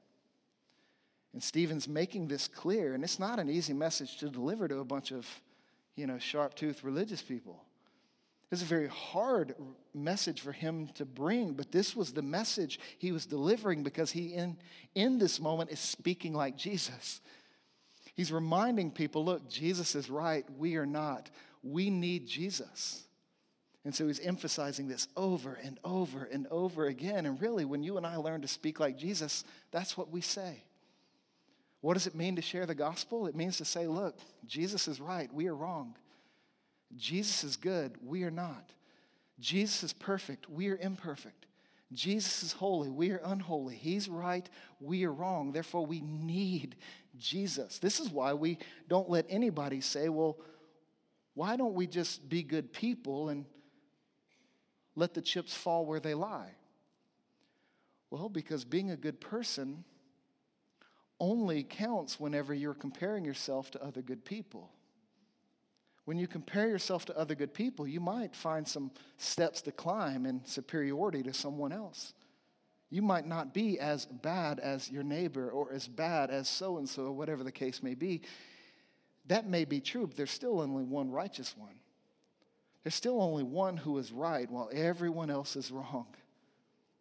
[1.32, 4.84] And Stephen's making this clear, and it's not an easy message to deliver to a
[4.84, 5.28] bunch of,
[5.94, 7.62] you know, sharp-toothed religious people.
[8.50, 9.54] It's a very hard
[9.94, 14.34] message for him to bring, but this was the message he was delivering because he,
[14.34, 14.56] in,
[14.96, 17.20] in this moment, is speaking like Jesus.
[18.16, 21.30] He's reminding people look, Jesus is right, we are not.
[21.62, 23.04] We need Jesus.
[23.84, 27.24] And so he's emphasizing this over and over and over again.
[27.24, 30.64] And really, when you and I learn to speak like Jesus, that's what we say.
[31.80, 33.26] What does it mean to share the gospel?
[33.26, 35.96] It means to say, look, Jesus is right, we are wrong.
[36.96, 38.72] Jesus is good, we are not.
[39.38, 41.46] Jesus is perfect, we are imperfect.
[41.92, 43.74] Jesus is holy, we are unholy.
[43.74, 45.52] He's right, we are wrong.
[45.52, 46.76] Therefore, we need
[47.18, 47.78] Jesus.
[47.78, 50.38] This is why we don't let anybody say, well,
[51.34, 53.46] why don't we just be good people and
[55.00, 56.50] let the chips fall where they lie?
[58.10, 59.84] Well, because being a good person
[61.18, 64.70] only counts whenever you're comparing yourself to other good people.
[66.04, 70.26] When you compare yourself to other good people, you might find some steps to climb
[70.26, 72.12] in superiority to someone else.
[72.90, 76.88] You might not be as bad as your neighbor or as bad as so and
[76.88, 78.22] so, whatever the case may be.
[79.26, 81.79] That may be true, but there's still only one righteous one.
[82.82, 86.06] There's still only one who is right while everyone else is wrong.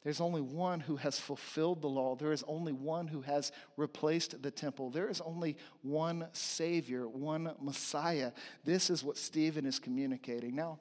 [0.03, 2.15] There's only one who has fulfilled the law.
[2.15, 4.89] There is only one who has replaced the temple.
[4.89, 8.31] There is only one Savior, one Messiah.
[8.63, 10.55] This is what Stephen is communicating.
[10.55, 10.79] Now,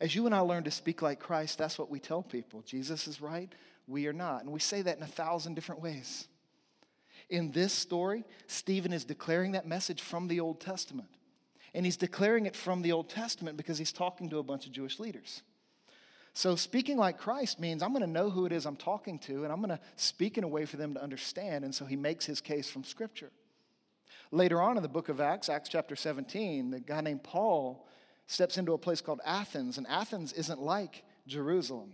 [0.00, 2.62] as you and I learn to speak like Christ, that's what we tell people.
[2.62, 3.52] Jesus is right,
[3.86, 4.42] we are not.
[4.42, 6.26] And we say that in a thousand different ways.
[7.30, 11.08] In this story, Stephen is declaring that message from the Old Testament.
[11.74, 14.72] And he's declaring it from the Old Testament because he's talking to a bunch of
[14.72, 15.42] Jewish leaders.
[16.32, 19.44] So, speaking like Christ means I'm going to know who it is I'm talking to,
[19.44, 21.64] and I'm going to speak in a way for them to understand.
[21.64, 23.30] And so he makes his case from Scripture.
[24.32, 27.86] Later on in the book of Acts, Acts chapter 17, the guy named Paul
[28.26, 31.92] steps into a place called Athens, and Athens isn't like Jerusalem.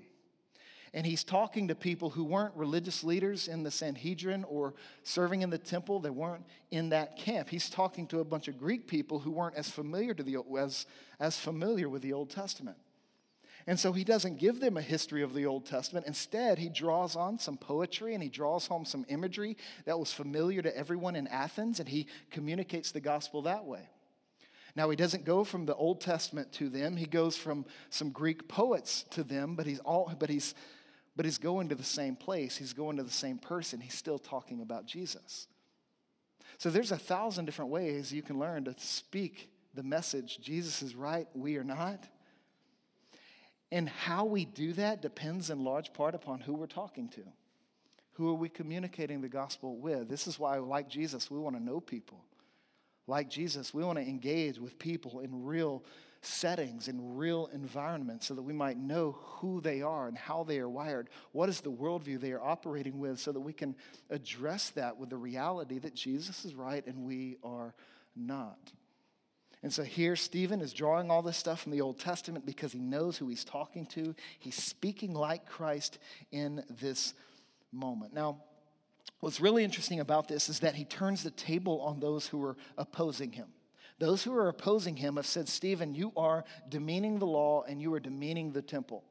[0.92, 4.74] And he's talking to people who weren't religious leaders in the Sanhedrin or
[5.04, 6.00] serving in the temple.
[6.00, 7.48] They weren't in that camp.
[7.48, 10.86] He's talking to a bunch of Greek people who weren't as familiar, to the, as,
[11.20, 12.76] as familiar with the Old Testament.
[13.66, 16.06] And so he doesn't give them a history of the Old Testament.
[16.06, 20.62] Instead, he draws on some poetry and he draws home some imagery that was familiar
[20.62, 23.88] to everyone in Athens, and he communicates the gospel that way.
[24.76, 28.48] Now, he doesn't go from the Old Testament to them, he goes from some Greek
[28.48, 30.54] poets to them, but he's, all, but he's
[31.16, 34.18] but he's going to the same place, he's going to the same person, he's still
[34.18, 35.46] talking about Jesus.
[36.58, 40.94] So there's a thousand different ways you can learn to speak the message Jesus is
[40.94, 42.04] right, we are not.
[43.72, 47.22] And how we do that depends in large part upon who we're talking to.
[48.14, 50.08] Who are we communicating the gospel with?
[50.08, 52.24] This is why, like Jesus, we want to know people.
[53.06, 55.84] Like Jesus, we want to engage with people in real
[56.22, 60.58] settings, in real environments, so that we might know who they are and how they
[60.58, 61.08] are wired.
[61.32, 63.74] What is the worldview they are operating with, so that we can
[64.10, 67.74] address that with the reality that Jesus is right and we are
[68.14, 68.72] not.
[69.62, 72.78] And so here, Stephen is drawing all this stuff from the Old Testament because he
[72.78, 74.14] knows who he's talking to.
[74.38, 75.98] He's speaking like Christ
[76.32, 77.12] in this
[77.70, 78.14] moment.
[78.14, 78.38] Now,
[79.20, 82.56] what's really interesting about this is that he turns the table on those who are
[82.78, 83.48] opposing him.
[84.00, 87.92] Those who are opposing him have said, Stephen, you are demeaning the law and you
[87.92, 89.04] are demeaning the temple.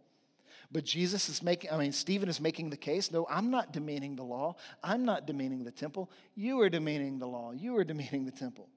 [0.71, 4.15] But Jesus is making, I mean, Stephen is making the case no, I'm not demeaning
[4.15, 4.55] the law.
[4.83, 6.09] I'm not demeaning the temple.
[6.35, 7.51] You are demeaning the law.
[7.51, 8.67] You are demeaning the temple.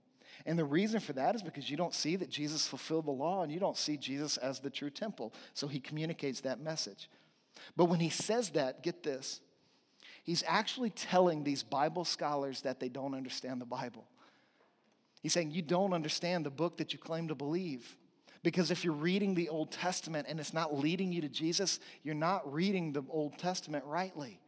[0.44, 3.42] And the reason for that is because you don't see that Jesus fulfilled the law
[3.42, 5.32] and you don't see Jesus as the true temple.
[5.54, 7.08] So he communicates that message.
[7.74, 9.40] But when he says that, get this,
[10.24, 14.06] he's actually telling these Bible scholars that they don't understand the Bible.
[15.22, 17.96] He's saying, You don't understand the book that you claim to believe.
[18.42, 22.14] Because if you're reading the Old Testament and it's not leading you to Jesus, you're
[22.14, 24.40] not reading the Old Testament rightly.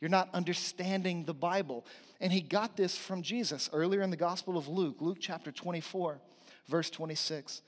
[0.00, 1.84] You're not understanding the Bible.
[2.20, 6.18] And he got this from Jesus earlier in the Gospel of Luke, Luke chapter 24,
[6.66, 7.60] verse 26.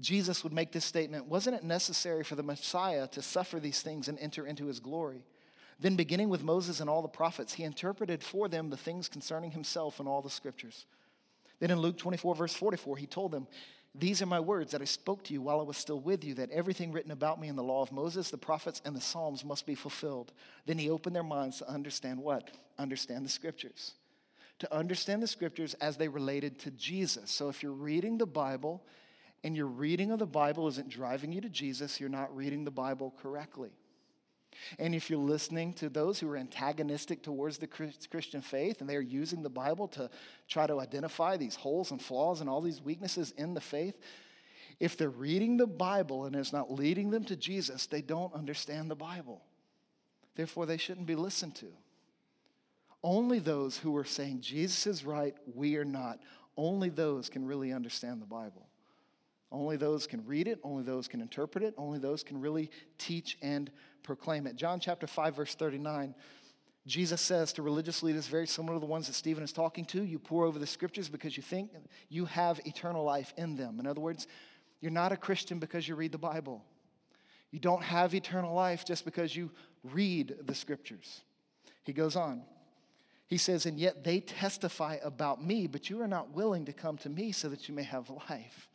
[0.00, 4.08] Jesus would make this statement Wasn't it necessary for the Messiah to suffer these things
[4.08, 5.24] and enter into his glory?
[5.80, 9.52] Then, beginning with Moses and all the prophets, he interpreted for them the things concerning
[9.52, 10.86] himself in all the scriptures.
[11.64, 13.46] Then in Luke 24, verse 44, he told them,
[13.94, 16.34] These are my words that I spoke to you while I was still with you,
[16.34, 19.46] that everything written about me in the law of Moses, the prophets, and the Psalms
[19.46, 20.34] must be fulfilled.
[20.66, 22.50] Then he opened their minds to understand what?
[22.78, 23.94] Understand the scriptures.
[24.58, 27.30] To understand the scriptures as they related to Jesus.
[27.30, 28.84] So if you're reading the Bible
[29.42, 32.70] and your reading of the Bible isn't driving you to Jesus, you're not reading the
[32.70, 33.70] Bible correctly.
[34.78, 39.00] And if you're listening to those who are antagonistic towards the Christian faith and they're
[39.00, 40.10] using the Bible to
[40.48, 43.98] try to identify these holes and flaws and all these weaknesses in the faith,
[44.80, 48.90] if they're reading the Bible and it's not leading them to Jesus, they don't understand
[48.90, 49.42] the Bible.
[50.34, 51.68] Therefore, they shouldn't be listened to.
[53.02, 56.20] Only those who are saying Jesus is right, we are not,
[56.56, 58.66] only those can really understand the Bible.
[59.52, 63.38] Only those can read it, only those can interpret it, only those can really teach
[63.40, 63.70] and
[64.04, 64.54] proclaim it.
[64.54, 66.14] John chapter 5, verse 39.
[66.86, 70.02] Jesus says to religious leaders, very similar to the ones that Stephen is talking to,
[70.02, 71.70] you pore over the scriptures because you think
[72.10, 73.80] you have eternal life in them.
[73.80, 74.26] In other words,
[74.80, 76.62] you're not a Christian because you read the Bible.
[77.50, 79.50] You don't have eternal life just because you
[79.82, 81.22] read the scriptures.
[81.84, 82.42] He goes on.
[83.26, 86.98] He says, And yet they testify about me, but you are not willing to come
[86.98, 88.68] to me so that you may have life.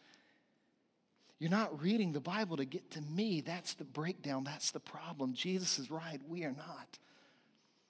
[1.40, 3.42] You're not reading the Bible to get to me.
[3.42, 4.44] That's the breakdown.
[4.44, 5.34] That's the problem.
[5.34, 6.20] Jesus is right.
[6.28, 7.00] We are not.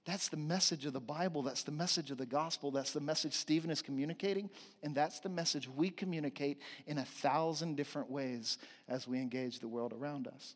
[0.06, 1.42] That's the message of the Bible.
[1.42, 2.72] That's the message of the gospel.
[2.72, 4.50] That's the message Stephen is communicating.
[4.84, 9.68] And that's the message we communicate in a thousand different ways as we engage the
[9.68, 10.56] world around us.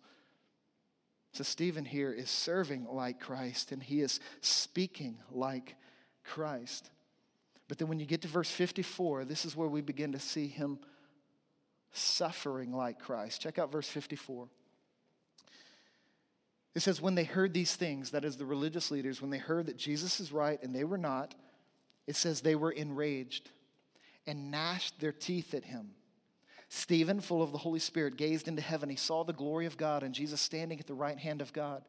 [1.34, 5.76] So, Stephen here is serving like Christ and he is speaking like
[6.24, 6.92] Christ.
[7.68, 10.48] But then when you get to verse 54, this is where we begin to see
[10.48, 10.78] him
[11.94, 13.42] suffering like Christ.
[13.42, 14.48] Check out verse 54.
[16.76, 19.68] It says, When they heard these things, that is, the religious leaders, when they heard
[19.68, 21.36] that Jesus is right and they were not,
[22.08, 23.52] it says they were enraged
[24.26, 25.92] and gnashed their teeth at him.
[26.70, 28.90] Stephen, full of the Holy Spirit, gazed into heaven.
[28.90, 31.84] He saw the glory of God and Jesus standing at the right hand of God.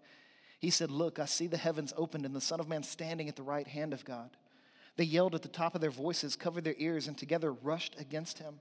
[0.59, 3.37] He said, Look, I see the heavens opened and the Son of Man standing at
[3.37, 4.31] the right hand of God.
[4.97, 8.39] They yelled at the top of their voices, covered their ears, and together rushed against
[8.39, 8.61] him.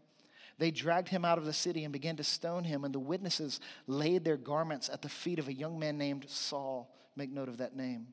[0.57, 3.59] They dragged him out of the city and began to stone him, and the witnesses
[3.87, 6.93] laid their garments at the feet of a young man named Saul.
[7.15, 8.07] Make note of that name.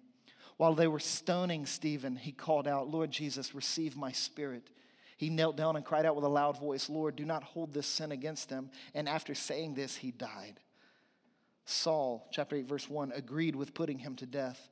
[0.57, 4.71] While they were stoning Stephen, he called out, Lord Jesus, receive my spirit.
[5.17, 7.87] He knelt down and cried out with a loud voice, Lord, do not hold this
[7.87, 8.71] sin against them.
[8.95, 10.61] And after saying this, he died.
[11.67, 14.69] Saul, chapter 8, verse 1, agreed with putting him to death.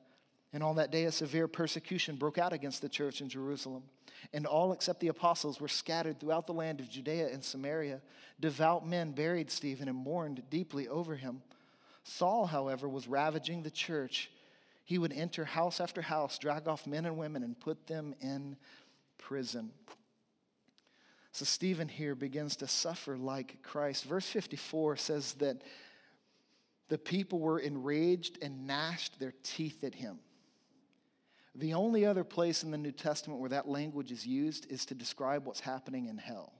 [0.51, 3.83] And on that day, a severe persecution broke out against the church in Jerusalem.
[4.33, 8.01] And all except the apostles were scattered throughout the land of Judea and Samaria.
[8.39, 11.41] Devout men buried Stephen and mourned deeply over him.
[12.03, 14.31] Saul, however, was ravaging the church.
[14.85, 18.57] He would enter house after house, drag off men and women, and put them in
[19.19, 19.71] prison.
[21.31, 24.05] So Stephen here begins to suffer like Christ.
[24.05, 25.61] Verse 54 says that
[26.87, 30.19] the people were enraged and gnashed their teeth at him.
[31.59, 34.95] The only other place in the New Testament where that language is used is to
[34.95, 36.53] describe what's happening in hell.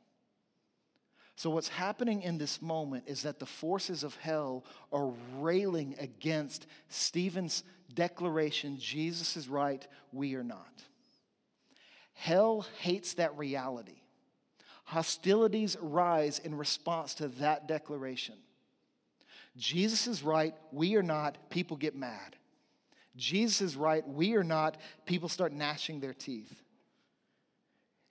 [1.38, 6.68] So, what's happening in this moment is that the forces of hell are railing against
[6.90, 10.84] Stephen's declaration Jesus is right, we are not.
[12.12, 14.02] Hell hates that reality.
[14.84, 18.36] Hostilities rise in response to that declaration.
[19.56, 22.36] Jesus is right, we are not, people get mad.
[23.20, 26.64] Jesus is right, we are not, people start gnashing their teeth.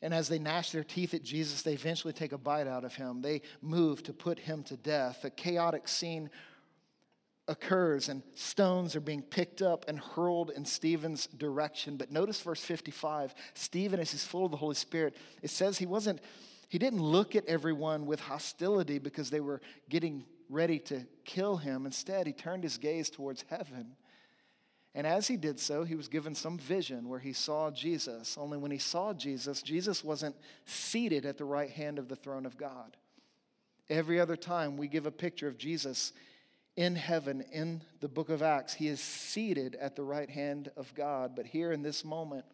[0.00, 2.94] And as they gnash their teeth at Jesus, they eventually take a bite out of
[2.94, 3.20] him.
[3.20, 5.24] They move to put him to death.
[5.24, 6.30] A chaotic scene
[7.48, 11.96] occurs, and stones are being picked up and hurled in Stephen's direction.
[11.96, 15.86] But notice verse 55 Stephen, as he's full of the Holy Spirit, it says he
[15.86, 16.20] wasn't,
[16.68, 21.86] he didn't look at everyone with hostility because they were getting ready to kill him.
[21.86, 23.96] Instead, he turned his gaze towards heaven
[24.94, 28.36] and as he did so, he was given some vision where he saw Jesus.
[28.38, 32.46] Only when he saw Jesus, Jesus wasn't seated at the right hand of the throne
[32.46, 32.96] of God.
[33.90, 36.12] Every other time we give a picture of Jesus
[36.76, 40.94] in heaven in the book of Acts, he is seated at the right hand of
[40.94, 41.32] God.
[41.34, 42.44] But here in this moment,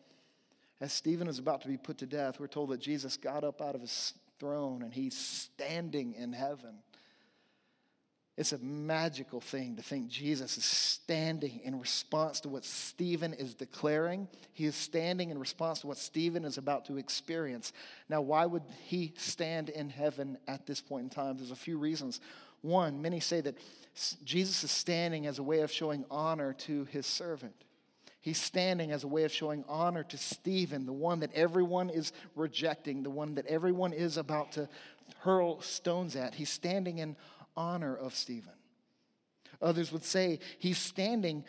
[0.81, 3.61] as Stephen is about to be put to death, we're told that Jesus got up
[3.61, 6.77] out of his throne and he's standing in heaven.
[8.37, 13.55] It's a magical thing to think Jesus is standing in response to what Stephen is
[13.55, 14.27] declaring.
[14.53, 17.73] He is standing in response to what Stephen is about to experience.
[18.09, 21.37] Now, why would he stand in heaven at this point in time?
[21.37, 22.21] There's a few reasons.
[22.61, 23.57] One, many say that
[24.25, 27.55] Jesus is standing as a way of showing honor to his servant.
[28.21, 32.11] He's standing as a way of showing honor to Stephen, the one that everyone is
[32.35, 34.69] rejecting, the one that everyone is about to
[35.19, 36.35] hurl stones at.
[36.35, 37.17] He's standing in
[37.57, 38.53] honor of Stephen.
[39.63, 41.45] Others would say he's standing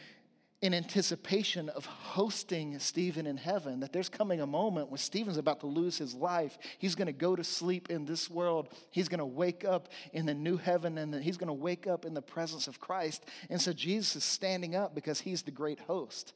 [0.61, 5.59] in anticipation of hosting Stephen in heaven, that there's coming a moment when Stephen's about
[5.59, 6.57] to lose his life.
[6.79, 8.69] He's going to go to sleep in this world.
[8.89, 12.05] He's going to wake up in the new heaven and he's going to wake up
[12.05, 13.25] in the presence of Christ.
[13.49, 16.33] And so Jesus is standing up because he's the great host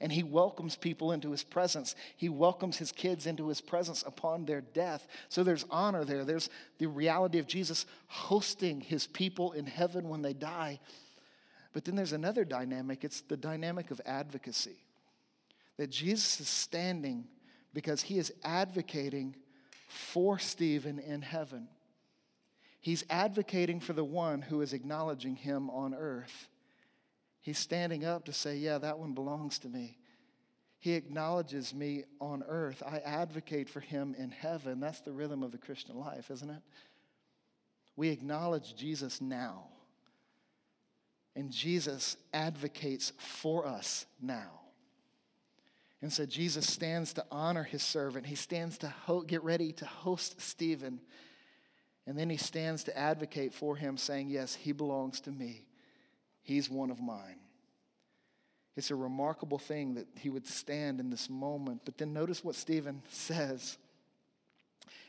[0.00, 1.94] and he welcomes people into his presence.
[2.16, 5.06] He welcomes his kids into his presence upon their death.
[5.28, 6.24] So there's honor there.
[6.24, 10.80] There's the reality of Jesus hosting his people in heaven when they die.
[11.72, 14.76] But then there's another dynamic it's the dynamic of advocacy.
[15.78, 17.26] That Jesus is standing
[17.74, 19.36] because he is advocating
[19.88, 21.68] for Stephen in heaven.
[22.80, 26.48] He's advocating for the one who is acknowledging him on earth.
[27.42, 29.98] He's standing up to say, Yeah, that one belongs to me.
[30.78, 32.82] He acknowledges me on earth.
[32.84, 34.80] I advocate for him in heaven.
[34.80, 36.62] That's the rhythm of the Christian life, isn't it?
[37.94, 39.66] We acknowledge Jesus now.
[41.36, 44.60] And Jesus advocates for us now.
[46.00, 48.26] And so Jesus stands to honor his servant.
[48.26, 51.00] He stands to ho- get ready to host Stephen.
[52.08, 55.64] And then he stands to advocate for him, saying, Yes, he belongs to me.
[56.42, 57.36] He's one of mine.
[58.76, 61.82] It's a remarkable thing that he would stand in this moment.
[61.84, 63.76] But then notice what Stephen says.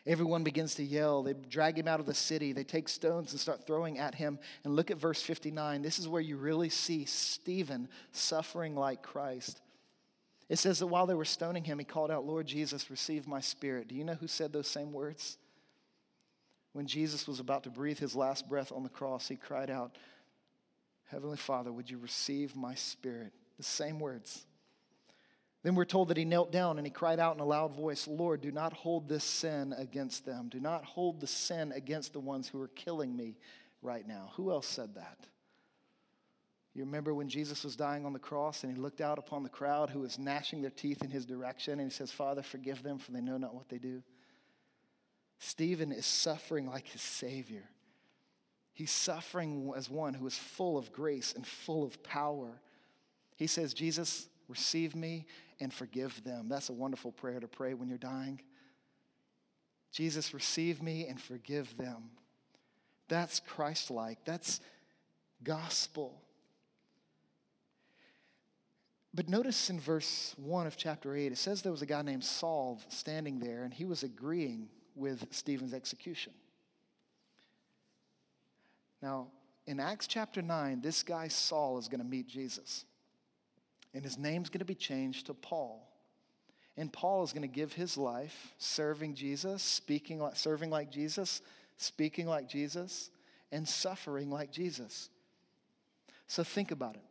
[0.06, 1.24] Everyone begins to yell.
[1.24, 2.52] They drag him out of the city.
[2.52, 4.38] They take stones and start throwing at him.
[4.66, 5.82] And look at verse 59.
[5.82, 9.62] This is where you really see Stephen suffering like Christ.
[10.50, 13.40] It says that while they were stoning him, he called out, Lord Jesus, receive my
[13.40, 13.88] spirit.
[13.88, 15.38] Do you know who said those same words?
[16.74, 19.96] When Jesus was about to breathe his last breath on the cross, he cried out,
[21.06, 23.34] Heavenly Father, would you receive my spirit?
[23.58, 24.45] The same words.
[25.64, 28.08] Then we're told that he knelt down and he cried out in a loud voice,
[28.08, 30.49] Lord, do not hold this sin against them.
[30.49, 33.38] Do not hold the sin against the ones who are killing me
[33.82, 34.32] right now.
[34.36, 35.28] Who else said that?
[36.74, 39.49] You remember when Jesus was dying on the cross and he looked out upon the
[39.49, 42.97] crowd who was gnashing their teeth in his direction and he says, Father, forgive them
[42.97, 44.01] for they know not what they do.
[45.38, 47.70] Stephen is suffering like his Savior.
[48.74, 52.60] He's suffering as one who is full of grace and full of power.
[53.36, 55.26] He says, Jesus, receive me
[55.60, 56.50] and forgive them.
[56.50, 58.42] That's a wonderful prayer to pray when you're dying.
[59.92, 62.10] Jesus, receive me and forgive them.
[63.10, 64.26] That's Christ like.
[64.26, 64.60] That's
[65.44, 66.20] gospel.
[69.14, 72.24] But notice in verse 1 of chapter 8, it says there was a guy named
[72.24, 76.34] Saul standing there, and he was agreeing with Stephen's execution.
[79.04, 79.28] Now,
[79.68, 82.86] in Acts chapter 9, this guy Saul is going to meet Jesus.
[83.93, 85.86] And his name's going to be changed to Paul.
[86.78, 91.41] And Paul is going to give his life serving Jesus, speaking like, serving like Jesus,
[91.76, 93.10] speaking like Jesus,
[93.51, 95.10] and suffering like Jesus.
[96.26, 97.04] So think about it.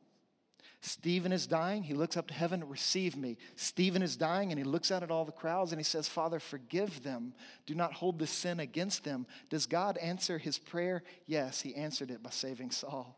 [0.85, 1.85] Stephen is dying.
[1.85, 3.39] He looks up to heaven, receive me.
[3.55, 6.41] Stephen is dying, and he looks out at all the crowds and he says, Father,
[6.41, 7.35] forgive them.
[7.67, 9.27] Do not hold this sin against them.
[9.49, 11.05] Does God answer his prayer?
[11.25, 13.17] Yes, he answered it by saving Saul.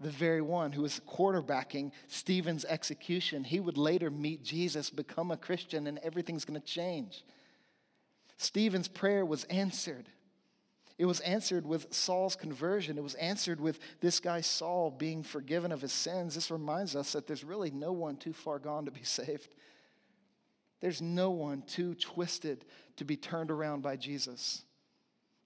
[0.00, 5.38] The very one who was quarterbacking Stephen's execution, he would later meet Jesus, become a
[5.38, 7.24] Christian, and everything's going to change.
[8.36, 10.10] Stephen's prayer was answered.
[11.00, 12.98] It was answered with Saul's conversion.
[12.98, 16.34] It was answered with this guy Saul being forgiven of his sins.
[16.34, 19.48] This reminds us that there's really no one too far gone to be saved.
[20.82, 24.62] There's no one too twisted to be turned around by Jesus.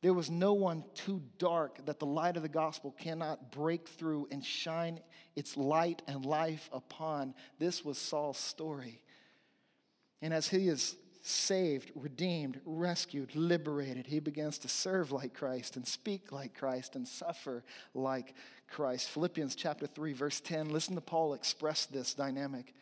[0.03, 4.27] There was no one too dark that the light of the gospel cannot break through
[4.33, 4.99] and shine
[5.37, 7.33] its light and life upon.
[7.61, 9.03] This was Saul's story.
[10.21, 10.97] And as he is
[11.27, 17.09] saved, redeemed, rescued, liberated, he begins to serve like Christ and speak like Christ and
[17.09, 17.65] suffer
[17.95, 18.35] like
[18.71, 19.09] Christ.
[19.09, 22.75] Philippians chapter 3 verse 10, listen to Paul express this dynamic.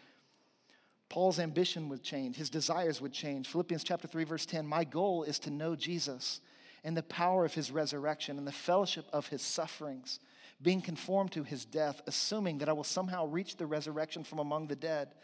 [1.08, 3.46] Paul's ambition would change, his desires would change.
[3.46, 6.40] Philippians chapter 3 verse 10, my goal is to know Jesus
[6.82, 10.18] and the power of his resurrection and the fellowship of his sufferings,
[10.60, 14.66] being conformed to his death, assuming that I will somehow reach the resurrection from among
[14.66, 15.14] the dead.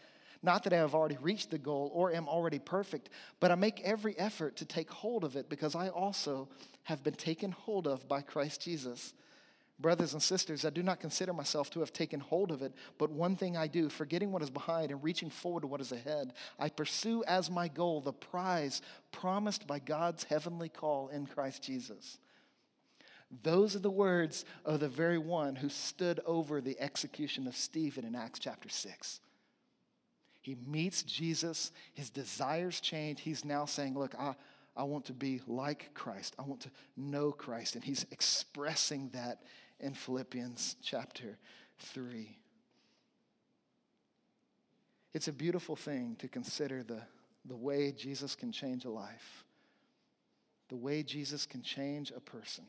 [0.41, 3.09] Not that I have already reached the goal or am already perfect,
[3.39, 6.47] but I make every effort to take hold of it because I also
[6.83, 9.13] have been taken hold of by Christ Jesus.
[9.79, 13.11] Brothers and sisters, I do not consider myself to have taken hold of it, but
[13.11, 16.33] one thing I do, forgetting what is behind and reaching forward to what is ahead,
[16.57, 18.81] I pursue as my goal the prize
[19.11, 22.17] promised by God's heavenly call in Christ Jesus.
[23.43, 28.03] Those are the words of the very one who stood over the execution of Stephen
[28.03, 29.21] in Acts chapter 6.
[30.41, 33.21] He meets Jesus, his desires change.
[33.21, 34.35] He's now saying, Look, I,
[34.75, 37.75] I want to be like Christ, I want to know Christ.
[37.75, 39.43] And he's expressing that
[39.79, 41.37] in Philippians chapter
[41.79, 42.37] 3.
[45.13, 47.01] It's a beautiful thing to consider the,
[47.45, 49.43] the way Jesus can change a life,
[50.69, 52.65] the way Jesus can change a person.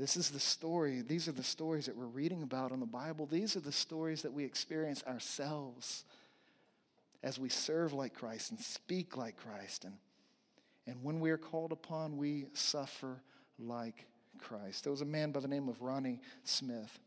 [0.00, 1.02] This is the story.
[1.02, 3.26] These are the stories that we're reading about in the Bible.
[3.26, 6.06] These are the stories that we experience ourselves
[7.22, 9.84] as we serve like Christ and speak like Christ.
[9.84, 9.98] And,
[10.86, 13.20] and when we are called upon, we suffer
[13.58, 14.06] like
[14.38, 14.84] Christ.
[14.84, 16.98] There was a man by the name of Ronnie Smith.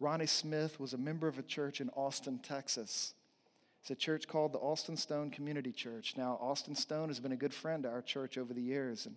[0.00, 3.14] Ronnie Smith was a member of a church in Austin, Texas.
[3.82, 6.14] It's a church called the Austin Stone Community Church.
[6.16, 9.06] Now, Austin Stone has been a good friend to our church over the years.
[9.06, 9.14] And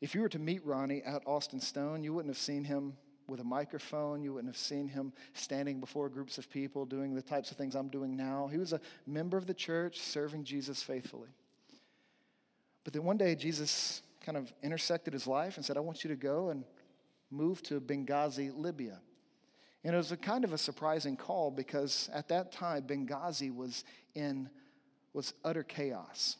[0.00, 2.94] if you were to meet Ronnie at Austin Stone, you wouldn't have seen him
[3.26, 4.22] with a microphone.
[4.22, 7.74] You wouldn't have seen him standing before groups of people doing the types of things
[7.74, 8.48] I'm doing now.
[8.50, 11.28] He was a member of the church serving Jesus faithfully.
[12.84, 16.08] But then one day, Jesus kind of intersected his life and said, I want you
[16.10, 16.64] to go and
[17.30, 18.98] move to Benghazi, Libya.
[19.84, 23.84] And it was a kind of a surprising call because at that time, Benghazi was
[24.14, 24.50] in
[25.12, 26.36] was utter chaos.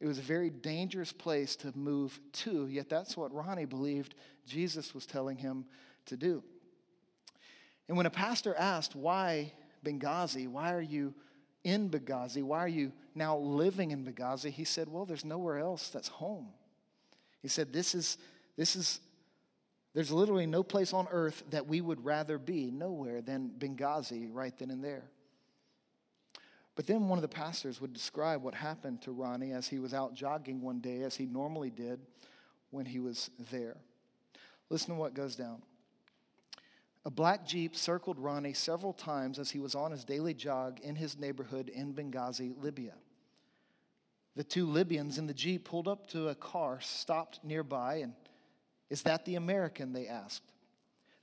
[0.00, 4.14] It was a very dangerous place to move to, yet that's what Ronnie believed
[4.46, 5.64] Jesus was telling him
[6.06, 6.42] to do.
[7.88, 9.52] And when a pastor asked, Why
[9.84, 10.46] Benghazi?
[10.46, 11.14] Why are you
[11.64, 12.42] in Benghazi?
[12.42, 14.50] Why are you now living in Benghazi?
[14.50, 16.48] He said, Well, there's nowhere else that's home.
[17.42, 18.18] He said, This is,
[18.56, 19.00] this is,
[19.94, 24.56] there's literally no place on earth that we would rather be, nowhere than Benghazi right
[24.58, 25.10] then and there.
[26.78, 29.92] But then one of the pastors would describe what happened to Ronnie as he was
[29.92, 31.98] out jogging one day, as he normally did
[32.70, 33.78] when he was there.
[34.70, 35.62] Listen to what goes down.
[37.04, 40.94] A black Jeep circled Ronnie several times as he was on his daily jog in
[40.94, 42.94] his neighborhood in Benghazi, Libya.
[44.36, 48.12] The two Libyans in the Jeep pulled up to a car stopped nearby, and
[48.88, 49.94] is that the American?
[49.94, 50.52] They asked.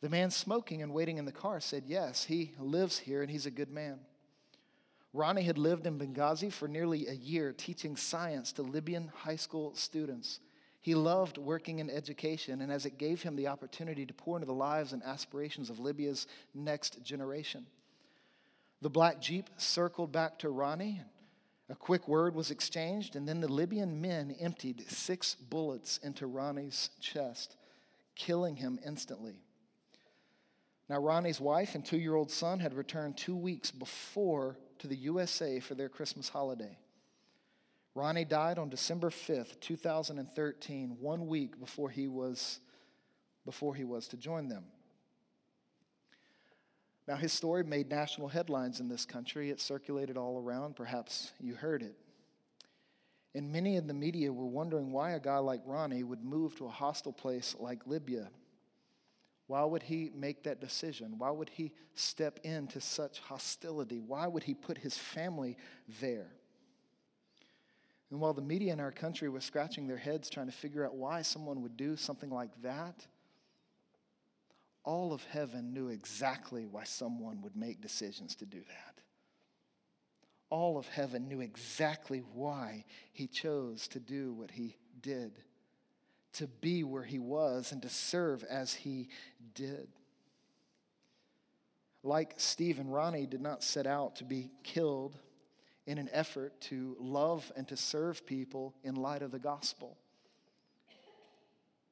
[0.01, 3.45] The man smoking and waiting in the car said, Yes, he lives here and he's
[3.45, 3.99] a good man.
[5.15, 9.73] Ronnie had lived in Benghazi for nearly a year teaching science to Libyan high school
[9.73, 10.41] students.
[10.81, 14.45] He loved working in education, and as it gave him the opportunity to pour into
[14.45, 17.65] the lives and aspirations of Libya's next generation.
[18.81, 21.01] The black Jeep circled back to Ronnie.
[21.69, 26.89] A quick word was exchanged, and then the Libyan men emptied six bullets into Ronnie's
[26.99, 27.55] chest,
[28.15, 29.39] killing him instantly.
[30.89, 34.95] Now, Ronnie's wife and two year old son had returned two weeks before to the
[34.95, 36.77] USA for their Christmas holiday.
[37.93, 42.59] Ronnie died on December 5th, 2013, one week before he was,
[43.45, 44.65] before he was to join them.
[47.07, 49.49] Now, his story made national headlines in this country.
[49.49, 50.75] It circulated all around.
[50.75, 51.95] Perhaps you heard it.
[53.35, 56.65] And many in the media were wondering why a guy like Ronnie would move to
[56.65, 58.29] a hostile place like Libya.
[59.47, 61.15] Why would he make that decision?
[61.17, 63.99] Why would he step into such hostility?
[63.99, 65.57] Why would he put his family
[66.01, 66.31] there?
[68.09, 70.95] And while the media in our country was scratching their heads trying to figure out
[70.95, 73.05] why someone would do something like that,
[74.83, 79.01] all of heaven knew exactly why someone would make decisions to do that.
[80.49, 85.39] All of heaven knew exactly why he chose to do what he did,
[86.35, 89.09] to be where he was, and to serve as he
[89.53, 89.87] did.
[92.03, 95.17] Like Stephen, Ronnie did not set out to be killed
[95.87, 99.97] in an effort to love and to serve people in light of the gospel.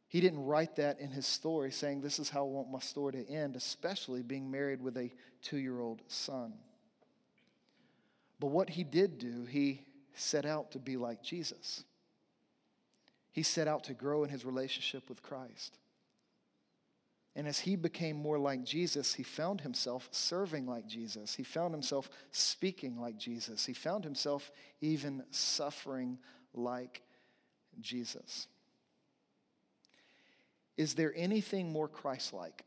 [0.07, 3.13] He didn't write that in his story, saying, This is how I want my story
[3.13, 6.53] to end, especially being married with a two year old son.
[8.39, 9.81] But what he did do, he
[10.13, 11.83] set out to be like Jesus.
[13.33, 15.77] He set out to grow in his relationship with Christ.
[17.35, 21.33] And as he became more like Jesus, he found himself serving like Jesus.
[21.33, 23.65] He found himself speaking like Jesus.
[23.65, 26.19] He found himself even suffering
[26.53, 27.01] like
[27.81, 28.47] Jesus.
[30.77, 32.63] Is there anything more Christ like?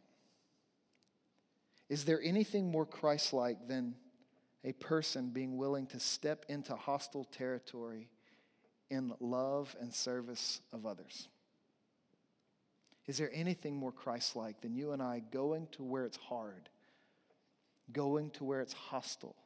[1.89, 3.95] Is there anything more Christ like than
[4.64, 8.09] a person being willing to step into hostile territory
[8.91, 11.28] in love and service of others?
[13.07, 16.68] Is there anything more Christ like than you and I going to where it's hard,
[17.93, 19.37] going to where it's hostile,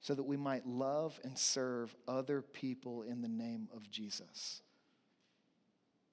[0.00, 4.62] so that we might love and serve other people in the name of Jesus?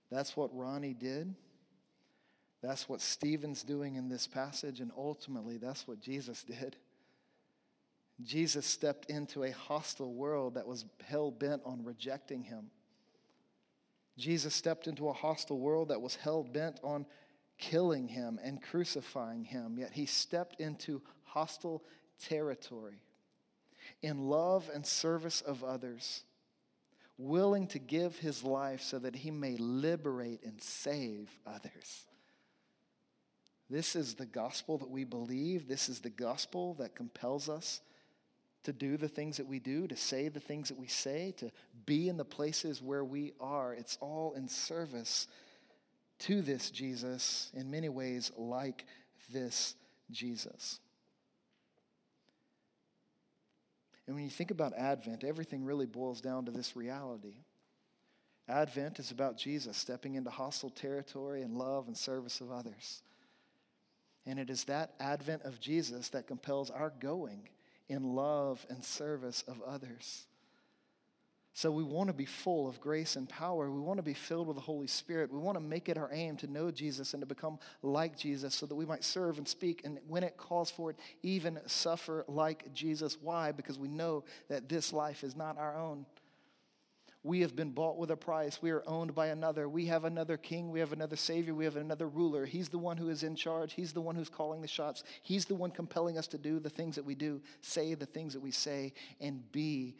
[0.09, 1.35] That's what Ronnie did.
[2.61, 6.77] That's what Stephen's doing in this passage, and ultimately, that's what Jesus did.
[8.23, 12.71] Jesus stepped into a hostile world that was hell bent on rejecting him.
[14.17, 17.05] Jesus stepped into a hostile world that was hell bent on
[17.59, 21.83] killing him and crucifying him, yet he stepped into hostile
[22.19, 23.01] territory
[24.01, 26.23] in love and service of others
[27.17, 32.05] willing to give his life so that he may liberate and save others.
[33.69, 35.67] This is the gospel that we believe.
[35.67, 37.81] This is the gospel that compels us
[38.63, 41.51] to do the things that we do, to say the things that we say, to
[41.85, 43.73] be in the places where we are.
[43.73, 45.27] It's all in service
[46.19, 48.85] to this Jesus, in many ways, like
[49.31, 49.75] this
[50.11, 50.79] Jesus.
[54.07, 57.43] And when you think about Advent, everything really boils down to this reality.
[58.47, 63.01] Advent is about Jesus stepping into hostile territory in love and service of others.
[64.25, 67.49] And it is that Advent of Jesus that compels our going
[67.89, 70.25] in love and service of others.
[71.57, 73.71] So we want to be full of grace and power.
[73.71, 75.33] We want to be filled with the Holy Spirit.
[75.33, 78.53] We want to make it our aim to know Jesus and to become like Jesus
[78.53, 82.25] so that we might serve and speak, and when it calls for it, even suffer
[82.27, 83.17] like Jesus.
[83.19, 83.51] Why?
[83.51, 86.05] Because we know that this life is not our own.
[87.27, 88.61] We have been bought with a price.
[88.61, 89.67] We are owned by another.
[89.67, 90.71] We have another king.
[90.71, 91.53] We have another savior.
[91.53, 92.45] We have another ruler.
[92.45, 93.73] He's the one who is in charge.
[93.73, 95.03] He's the one who's calling the shots.
[95.21, 98.31] He's the one compelling us to do the things that we do, say the things
[98.33, 99.97] that we say, and be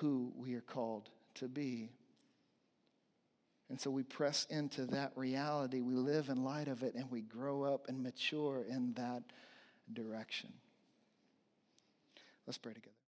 [0.00, 1.88] who we are called to be.
[3.70, 5.80] And so we press into that reality.
[5.80, 9.22] We live in light of it and we grow up and mature in that
[9.94, 10.52] direction.
[12.46, 12.97] Let's pray together.